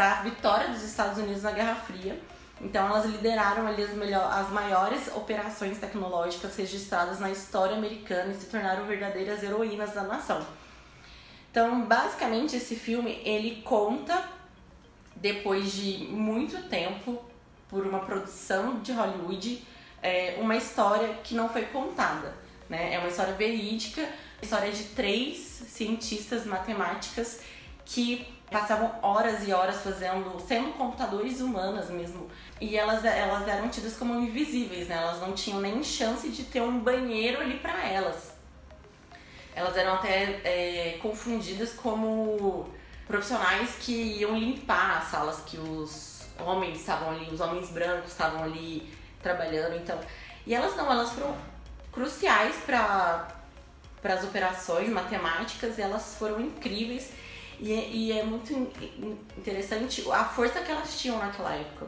[0.00, 2.20] a vitória dos Estados Unidos na Guerra Fria.
[2.60, 8.34] Então elas lideraram ali as, melhor, as maiores operações tecnológicas registradas na história americana e
[8.34, 10.44] se tornaram verdadeiras heroínas da nação.
[11.50, 14.22] Então, basicamente, esse filme ele conta
[15.16, 17.22] depois de muito tempo
[17.68, 19.64] por uma produção de Hollywood
[20.02, 22.34] é, uma história que não foi contada,
[22.68, 22.94] né?
[22.94, 24.08] É uma história verídica,
[24.40, 27.40] história de três cientistas matemáticas
[27.84, 32.28] que passavam horas e horas fazendo, sendo computadores humanas mesmo,
[32.60, 34.96] e elas, elas eram tidas como invisíveis, né?
[34.96, 38.32] Elas não tinham nem chance de ter um banheiro ali para elas.
[39.54, 42.68] Elas eram até é, confundidas como
[43.06, 48.44] profissionais que iam limpar as salas que os homens estavam ali, os homens brancos estavam
[48.44, 48.88] ali
[49.22, 49.98] trabalhando, então.
[50.46, 51.36] E elas não, elas foram
[51.92, 53.34] cruciais para
[54.00, 57.10] para as operações matemáticas, elas foram incríveis
[57.60, 58.52] e, é, e é muito
[59.36, 61.86] interessante a força que elas tinham naquela época.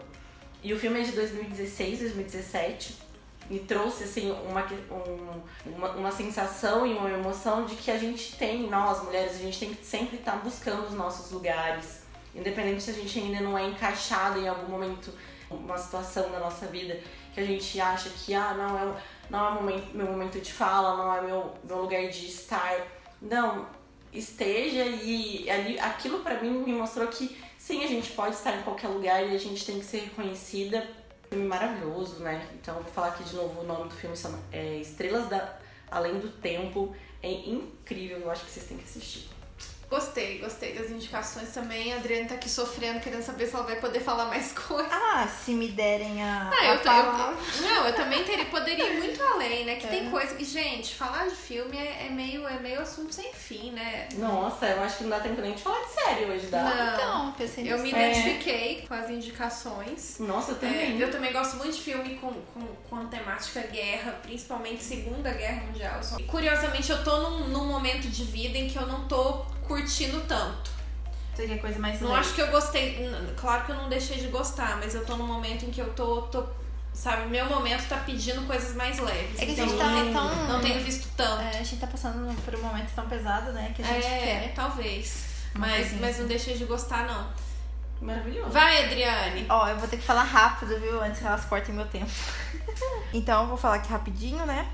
[0.63, 3.11] E o filme é de 2016, 2017
[3.51, 5.43] me trouxe assim uma, um,
[5.75, 9.59] uma, uma, sensação e uma emoção de que a gente tem, nós mulheres, a gente
[9.59, 13.59] tem que sempre estar tá buscando os nossos lugares, independente se a gente ainda não
[13.59, 15.13] é encaixada em algum momento,
[15.51, 17.01] uma situação da nossa vida
[17.35, 20.97] que a gente acha que ah não é não é momento, meu momento de fala,
[20.97, 22.87] não é meu, meu lugar de estar,
[23.21, 23.67] não
[24.13, 28.63] esteja e ali aquilo para mim me mostrou que sim, a gente pode estar em
[28.63, 30.89] qualquer lugar e a gente tem que ser reconhecida.
[31.29, 32.49] Filme maravilhoso, né?
[32.55, 34.17] Então vou falar aqui de novo o nome do filme
[34.51, 35.59] é Estrelas da
[35.91, 36.95] Além do Tempo.
[37.23, 39.40] É incrível, eu acho que vocês têm que assistir.
[39.91, 41.93] Gostei, gostei das indicações também.
[41.93, 44.87] A Adriana tá aqui sofrendo, querendo saber se ela vai poder falar mais coisas.
[44.93, 46.49] Ah, se me derem a.
[46.49, 47.35] Ah, eu, palavra.
[47.57, 49.75] eu, não, eu também teria, poderia ir muito além, né?
[49.75, 49.91] Que é.
[49.91, 53.73] tem coisa que, gente, falar de filme é, é, meio, é meio assunto sem fim,
[53.73, 54.09] né?
[54.15, 56.63] Nossa, eu acho que não dá tempo nem de falar de série hoje, dá?
[56.63, 57.75] Não, então, pensei nisso.
[57.75, 58.13] Eu me é.
[58.13, 60.21] identifiquei com as indicações.
[60.21, 61.01] Nossa, eu também.
[61.01, 65.65] É, eu também gosto muito de filme com, com, com temática guerra, principalmente Segunda Guerra
[65.65, 66.01] Mundial.
[66.17, 70.21] E, curiosamente, eu tô num, num momento de vida em que eu não tô curtindo
[70.23, 70.69] tanto.
[71.37, 73.09] Seria coisa mais Não acho que eu gostei.
[73.37, 75.93] Claro que eu não deixei de gostar, mas eu tô num momento em que eu
[75.95, 76.23] tô.
[76.23, 76.45] tô
[76.93, 79.41] sabe, meu momento tá pedindo coisas mais leves.
[79.41, 80.49] É que então, a gente tá não, tão.
[80.49, 81.41] Não tenho visto tanto.
[81.41, 83.73] É, a gente tá passando por um momento tão pesado, né?
[83.75, 84.55] Que a gente é, quer.
[84.55, 85.25] talvez.
[85.55, 87.31] Mas, mas não deixei de gostar, não.
[88.01, 88.51] Maravilhoso.
[88.51, 89.47] Vai, Adriane.
[89.49, 91.01] Ó, eu vou ter que falar rápido, viu?
[91.01, 92.11] Antes que elas cortem meu tempo.
[93.15, 94.69] então, eu vou falar aqui rapidinho, né?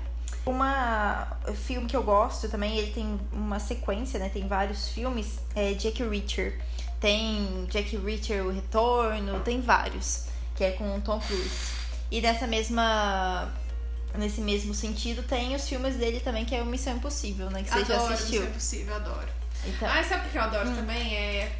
[0.49, 4.29] Uma filme que eu gosto também, ele tem uma sequência, né?
[4.29, 6.59] Tem vários filmes, é Jack Reacher.
[6.99, 10.25] Tem Jack Reacher, O Retorno, tem vários,
[10.55, 11.71] que é com Tom Cruise.
[12.09, 13.51] E nessa mesma
[14.17, 17.61] nesse mesmo sentido, tem os filmes dele também, que é o Missão Impossível, né?
[17.61, 18.39] Que você adoro já assistiu.
[18.41, 19.27] Missão Impossível, adoro.
[19.65, 21.13] Então, Ah, sabe o que eu adoro também?
[21.15, 21.51] É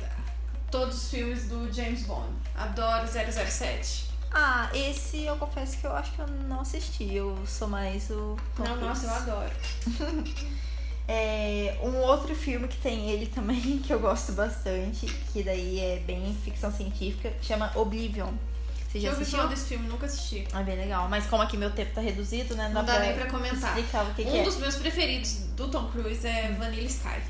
[0.72, 2.34] todos os filmes do James Bond.
[2.56, 4.07] Adoro 007.
[4.32, 7.14] Ah, esse eu confesso que eu acho que eu não assisti.
[7.16, 9.06] Eu sou mais o Tom Não, Cruise.
[9.06, 9.54] nossa, eu adoro.
[11.10, 16.00] É, um outro filme que tem ele também, que eu gosto bastante, que daí é
[16.06, 18.34] bem ficção científica, chama Oblivion.
[18.90, 19.40] Você já ouvi assistiu?
[19.40, 20.46] falar desse filme, nunca assisti.
[20.54, 22.70] É bem legal, mas como aqui meu tempo tá reduzido, né?
[22.74, 23.78] Não dá nem pra comentar.
[23.78, 24.44] explicar o que, que um é.
[24.44, 27.22] dos meus preferidos do Tom Cruise é Vanilla Sky.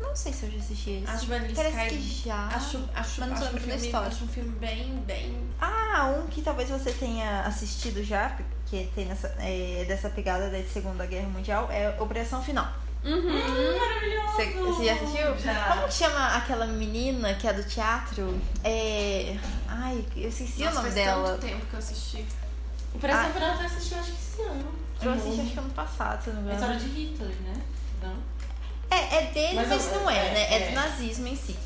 [0.00, 1.10] Não sei se eu já assisti esse.
[1.10, 1.96] Acho Vanilla Parece Sky.
[1.96, 2.46] que já.
[2.48, 4.08] Acho, acho, Mas não acho, um filme, história.
[4.08, 5.38] acho um filme bem, bem.
[5.60, 10.62] Ah, um que talvez você tenha assistido já, porque tem nessa, é, dessa pegada da
[10.64, 12.66] Segunda Guerra Mundial, é Operação Final.
[13.04, 13.78] Uhum.
[13.78, 14.36] Maravilhoso!
[14.76, 15.38] Você, já assistiu?
[15.38, 15.68] Já.
[15.74, 18.38] Como que chama aquela menina que é do teatro?
[18.64, 19.36] É.
[19.68, 21.28] Ai, eu esqueci Nossa, o nome faz dela.
[21.30, 22.24] tanto tempo que eu assisti.
[22.92, 23.32] O Operação Ah.
[23.32, 24.64] Final eu assisti, acho que esse ano.
[25.02, 26.72] Eu assisti acho que ano passado, se não me É engano.
[26.74, 27.62] história de Hitler, né?
[28.02, 28.16] Não?
[28.90, 30.40] É, é dele, mas, Mas eu- não é, é, né?
[30.54, 30.68] É, é.
[30.68, 31.56] do nazismo em si.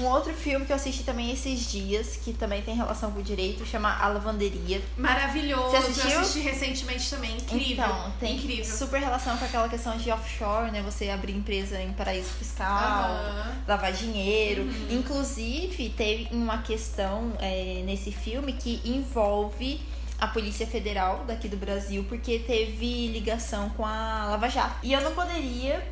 [0.00, 3.22] Um outro filme que eu assisti também esses dias, que também tem relação com o
[3.22, 4.80] direito, chama A Lavanderia.
[4.96, 5.70] Maravilhoso.
[5.72, 6.10] Você assistiu?
[6.10, 7.36] Eu assisti recentemente também.
[7.36, 7.84] Incrível.
[7.84, 8.64] Então, tem Incrível.
[8.76, 10.82] super relação com aquela questão de offshore, né?
[10.82, 12.68] Você abrir empresa em paraíso fiscal,
[13.10, 13.56] Aham.
[13.66, 14.62] lavar dinheiro.
[14.62, 14.86] Uhum.
[14.88, 19.80] Inclusive, teve uma questão é, nesse filme que envolve
[20.20, 24.76] a Polícia Federal daqui do Brasil, porque teve ligação com a Lava Jato.
[24.84, 25.84] E eu não poderia,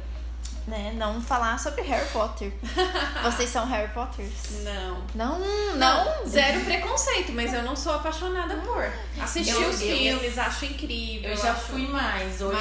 [0.66, 2.52] né, não falar sobre Harry Potter.
[3.22, 4.30] Vocês são Harry Potters?
[4.64, 5.02] Não.
[5.14, 5.76] Não, não.
[5.76, 8.84] Não, zero preconceito, mas eu não sou apaixonada por.
[9.22, 11.30] Assisti Eu- os eu- filmes, acho incrível.
[11.30, 12.40] Eu já acho- fui mais.
[12.40, 12.56] Hoje.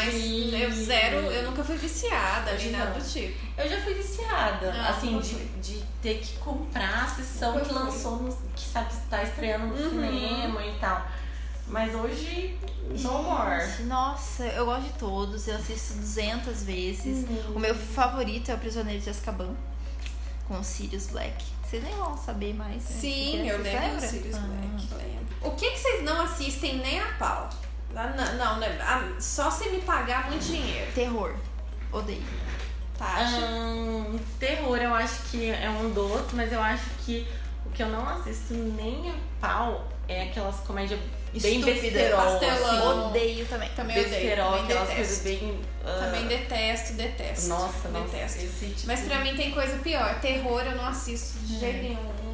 [0.52, 3.00] Mas eu zero, eu nunca fui viciada, Hoje nem nada não.
[3.00, 3.46] do tipo.
[3.58, 5.48] Eu já fui viciada, Não, assim, nunca de, fui.
[5.62, 9.74] de ter que comprar a sessão que lançou, no, que sabe que está estreando no
[9.76, 9.90] Uhum.
[9.90, 11.06] cinema e tal.
[11.68, 12.58] Mas hoje,
[13.02, 13.84] no more.
[13.84, 17.28] Nossa, eu gosto de todos, eu assisto 200 vezes.
[17.28, 17.54] Uhum.
[17.56, 19.56] O meu favorito é o Prisioneiro de Azkaban,
[20.48, 21.44] com o Sirius Black.
[21.64, 22.76] Vocês nem vão saber mais.
[22.76, 22.80] né?
[23.00, 24.10] Sim, eu lembro do lembram?
[24.10, 24.40] Sirius Ah.
[24.40, 25.26] Black, lembro.
[25.42, 27.50] O que, que vocês não assistem nem a pau?
[27.96, 28.78] Ah, Não, não, né?
[28.82, 30.92] Ah, só se me pagar muito dinheiro.
[30.94, 31.36] Terror.
[31.92, 32.24] Odeio.
[32.98, 33.36] Tati.
[33.44, 37.28] Ahn, terror eu acho que é um doce, mas eu acho que
[37.66, 41.00] o que eu não assisto nem a pau é aquelas comédias
[41.42, 42.90] bem besterol, pastelão.
[43.00, 43.08] assim.
[43.10, 43.70] Odeio também.
[43.70, 44.96] Também odeio, besterol, também aquelas detesto.
[44.96, 45.62] coisas bem...
[45.86, 47.48] ah, Também detesto, detesto.
[47.50, 48.46] Nossa, nossa, detesto.
[48.46, 50.20] esse tipo Mas pra mim tem coisa pior.
[50.22, 52.25] Terror eu não assisto de jeito nenhum.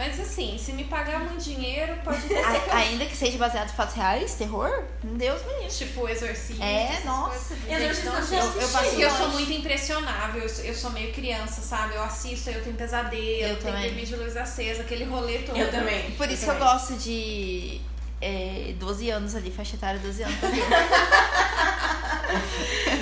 [0.00, 3.14] Mas assim, se me pagar muito dinheiro, pode ter A- ser que eu ainda que
[3.16, 4.84] seja baseado em fatos reais, terror?
[5.04, 5.68] Deus me livre.
[5.76, 6.64] Tipo, exorcista.
[6.64, 7.54] É, nossa.
[7.68, 11.12] Exorcista Não, eu eu, eu, passo- eu sou muito impressionável, eu sou, eu sou meio
[11.12, 11.96] criança, sabe?
[11.96, 15.58] Eu assisto, eu tenho pesadelo, Eu eu tenho bebê de luz acesa, aquele rolê todo.
[15.58, 16.10] Eu também.
[16.12, 16.68] Por isso que eu também.
[16.72, 17.78] gosto de
[18.20, 20.60] é, 12 anos ali, faixa etária 12 anos também.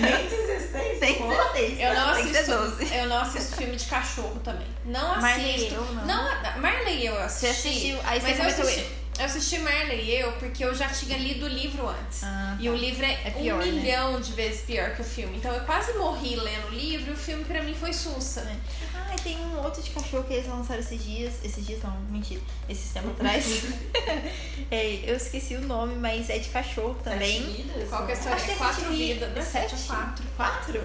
[0.00, 1.28] Nem 16, Tem pô.
[1.28, 2.94] 16, Eu não tem assisto, 12.
[2.96, 4.66] eu não assisto filme de cachorro também.
[4.84, 5.72] Não Marley assisto.
[5.72, 6.04] e eu, não.
[6.06, 6.60] não.
[6.60, 7.68] Marley eu Você assisti.
[7.68, 8.86] assistiu, aí você mas eu assisti,
[9.18, 12.22] eu assisti Marley e eu porque eu já tinha lido o livro antes.
[12.24, 13.72] Ah, E o livro é, É pior, um né?
[13.72, 15.36] milhão de vezes pior que o filme.
[15.36, 18.46] Então eu quase morri lendo o livro e o filme pra mim foi sussa.
[18.94, 21.34] Ah, e tem um outro de cachorro que eles lançaram esses dias.
[21.42, 22.40] Esses dias não, mentira.
[22.68, 23.44] Esses tempos atrás.
[24.70, 27.40] É, eu esqueci o nome, mas é de cachorro também.
[27.40, 27.88] Sete vidas?
[27.88, 28.36] Qual que é a história?
[28.36, 29.30] Acho que é quatro vidas.
[29.32, 29.40] né?
[29.42, 29.86] Sete Sete?
[29.86, 30.24] quatro.
[30.36, 30.80] Quatro?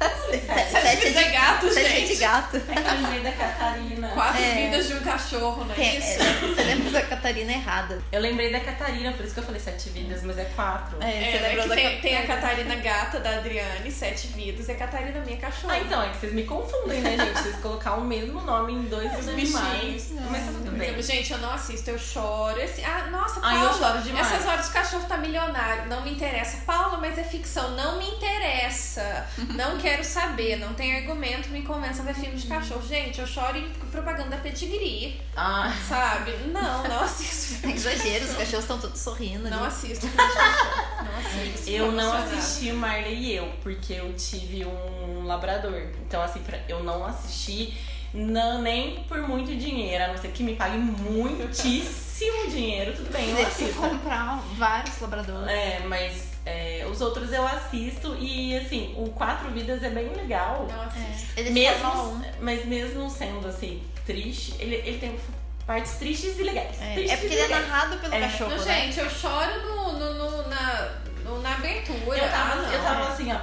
[0.00, 0.70] Sete.
[0.70, 2.08] Sete vidas é gato, sete gente.
[2.08, 2.56] de gato.
[2.56, 4.08] É da Catarina.
[4.08, 4.54] Quatro É.
[4.54, 6.22] vidas de um cachorro, não é Tem- isso?
[6.22, 8.02] é, você lembra da Catarina errada?
[8.10, 10.96] Eu lembrei da Catarina, por isso que eu falei sete vidas, mas é quatro.
[11.02, 14.28] É, É, você é lembrou que da tem, tem a Catarina gata da Adriane, sete
[14.28, 15.74] vidas, e a Catarina minha cachorra.
[15.74, 17.38] Ah, então, é que vocês me confundem, né, gente?
[17.42, 20.04] Vocês colocar o mesmo nome em dois Os animais.
[20.04, 20.10] bichinhos.
[20.30, 21.02] Mas tá tudo bem.
[21.02, 22.58] Gente, eu não assisto, eu choro.
[22.60, 22.82] Esse...
[22.84, 24.26] Ah, nossa, Ah, Paula, eu choro demais.
[24.32, 25.86] essas horas o cachorro tá milionário.
[25.86, 26.58] Não me interessa.
[26.66, 27.70] Paula, mas é ficção.
[27.72, 29.26] Não me interessa.
[29.54, 30.56] não quero saber.
[30.56, 32.82] Não tem argumento, me convença a ver filme de cachorro.
[32.86, 36.32] Gente, eu choro em propaganda da pedigree, Ah, sabe?
[36.52, 38.38] Não, não assisto filme de Exagero, os cachorro.
[38.38, 39.48] cachorros estão todos sorrindo.
[39.50, 39.66] Não ali.
[39.66, 41.04] assisto filme de cachorro.
[41.04, 41.70] Não assisto.
[41.70, 45.82] eu não assisti Marley e eu, porque eu tive um labrador.
[46.06, 47.76] Então, assim, pra- eu não assisti
[48.12, 53.30] não, nem por muito dinheiro, a não ser que me pague muitíssimo dinheiro, tudo bem,
[53.30, 53.74] eu assisto.
[53.74, 55.48] comprar vários labradores.
[55.48, 60.66] É, mas é, os outros eu assisto e assim, o Quatro Vidas é bem legal.
[60.70, 61.28] Não assisto.
[61.36, 62.22] Ele é Mesmo, 1.
[62.40, 65.18] mas mesmo sendo assim, triste, ele, ele tem
[65.66, 66.80] partes tristes e legais.
[66.80, 68.20] É, Tristes é porque ele é narrado pelo É.
[68.20, 68.80] cachorro, Não, né?
[68.82, 70.88] gente, eu choro no, no, no- na,
[71.24, 72.18] no- na abertura.
[72.18, 72.72] Eu tava, ah, não.
[72.72, 73.40] eu tava assim, ó.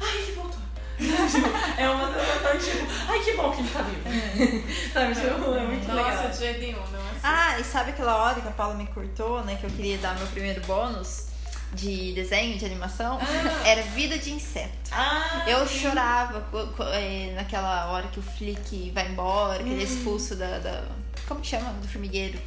[0.00, 0.54] Ai, ele voltou.
[1.76, 4.02] É uma sensação tipo, ai que bom que ele tá vivo.
[4.94, 6.30] Sabe, tipo, é muito Nossa, legal.
[6.30, 7.20] de jeito nenhum, não assim.
[7.24, 9.56] Ah, e sabe aquela hora que a Paula me cortou, né?
[9.56, 11.26] Que eu queria dar meu primeiro bônus
[11.74, 13.18] de desenho, de animação?
[13.20, 13.66] Ah.
[13.68, 14.72] Era vida de inseto.
[14.92, 19.76] Ah, Eu chorava co- co- é, naquela hora que o Flick vai embora, que ele
[19.76, 19.80] Hum.
[19.80, 20.84] é expulso da, da-
[21.26, 21.72] Como que chama?
[21.74, 22.38] Do formigueiro.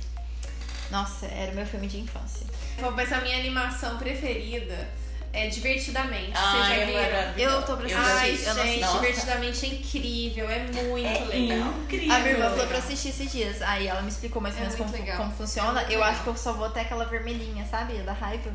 [0.92, 2.46] Nossa, era o meu filme de infância.
[2.80, 4.88] Bom, mas a minha animação preferida
[5.34, 6.32] é Divertidamente.
[6.32, 7.02] Vocês já Ai, é viram?
[7.02, 7.56] maravilhoso.
[7.56, 8.50] Eu tô pra assistir.
[8.50, 8.92] Ai, gente.
[8.94, 11.74] Divertidamente é incrível, é muito É legal.
[11.84, 12.16] incrível.
[12.16, 13.62] A minha irmã falou pra assistir esses dias.
[13.62, 15.18] Aí ela me explicou mais ou É menos como, muito legal.
[15.18, 15.82] como funciona.
[15.82, 16.04] É eu legal.
[16.10, 17.94] acho que eu só vou até aquela vermelhinha, sabe?
[18.00, 18.52] Da raiva.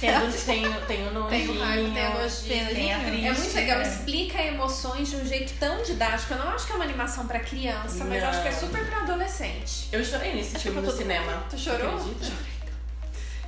[0.00, 0.10] Tem,
[0.46, 1.28] tem, tem o nojinho.
[1.28, 2.74] Tem o raiva, tem nojinho.
[2.74, 3.26] Tem a triste.
[3.26, 6.34] É muito legal, explica emoções de um jeito tão didático.
[6.34, 8.28] Eu não acho que é uma animação pra criança, mas Não.
[8.30, 9.88] acho que é super pra adolescente.
[9.90, 11.42] Eu chorei nesse Acho filme no cinema.
[11.50, 11.96] Tu chorou?
[11.96, 12.57] Acredita?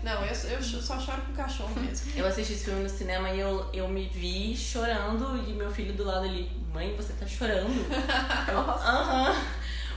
[0.03, 2.11] Não, eu, eu só choro com cachorro mesmo.
[2.17, 5.93] Eu assisti esse filme no cinema e eu, eu me vi chorando e meu filho
[5.93, 7.69] do lado ali, mãe, você tá chorando?
[8.49, 9.37] Aham.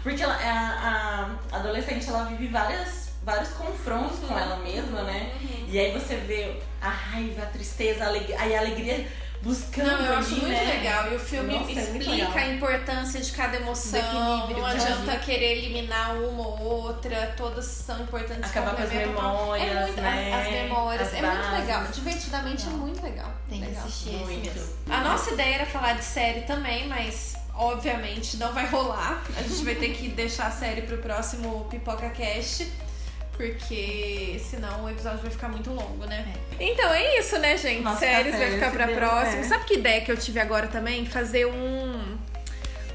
[0.04, 5.34] Porque ela, a, a adolescente, ela vive várias, vários confrontos com ela mesma, né?
[5.70, 9.08] E aí você vê a raiva, a tristeza, a alegria, aí a alegria
[9.44, 10.74] buscando Não, eu acho ali, muito né?
[10.78, 11.12] legal.
[11.12, 12.38] E o filme Nossa, é muito explica legal.
[12.38, 14.48] a importância de cada emoção.
[14.50, 17.34] Não adianta querer eliminar uma ou outra.
[17.38, 18.50] Todas são importantes.
[18.50, 20.34] Acabar com as memórias, é muito, né?
[20.34, 21.08] As memórias.
[21.10, 21.60] As é muito bases.
[21.60, 21.84] legal.
[21.92, 23.32] Divertidamente é muito legal.
[23.50, 23.84] Tem que legal.
[23.84, 24.46] assistir esse Muito.
[24.54, 24.74] mesmo.
[24.90, 29.22] A nossa ideia era falar de série também, mas obviamente não vai rolar.
[29.38, 32.72] A gente vai ter que deixar a série pro próximo Pipoca Cast.
[33.36, 36.34] Porque senão o episódio vai ficar muito longo, né?
[36.60, 37.82] Então é isso, né, gente?
[37.82, 39.40] Nossa, Séries vai ficar pra deu, próxima.
[39.42, 39.44] é.
[39.44, 41.06] Sabe que ideia que eu tive agora também?
[41.06, 42.18] Fazer um.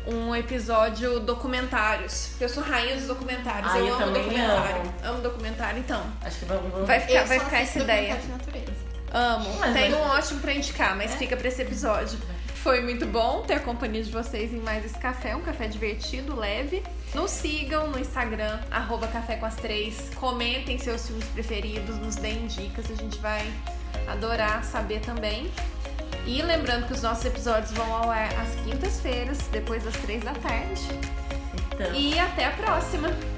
[0.07, 2.29] Um episódio documentários.
[2.31, 3.71] Porque eu sou rainha dos documentários.
[3.71, 4.81] Ah, eu, eu amo documentário.
[4.81, 4.95] amo.
[5.05, 6.03] Amo documentário, então.
[6.23, 6.87] Acho que vamos.
[6.87, 8.15] Vai ficar, Eu vai ficar essa ideia.
[8.15, 8.79] documentário de natureza.
[9.13, 9.57] Amo.
[9.61, 12.19] Mas Tem vai- um ótimo pra indicar, mas fica pra esse episódio.
[12.55, 16.35] Foi muito bom ter a companhia de vocês em mais esse café, um café divertido,
[16.35, 16.83] leve.
[17.15, 20.11] Nos sigam no Instagram, arroba café com as três.
[20.15, 23.51] Comentem seus filmes preferidos, nos deem dicas, a gente vai
[24.07, 25.51] adorar saber também.
[26.27, 30.35] E lembrando que os nossos episódios vão ao ar às quintas-feiras, depois das três da
[30.35, 30.83] tarde.
[31.73, 31.95] Então.
[31.95, 33.38] E até a próxima!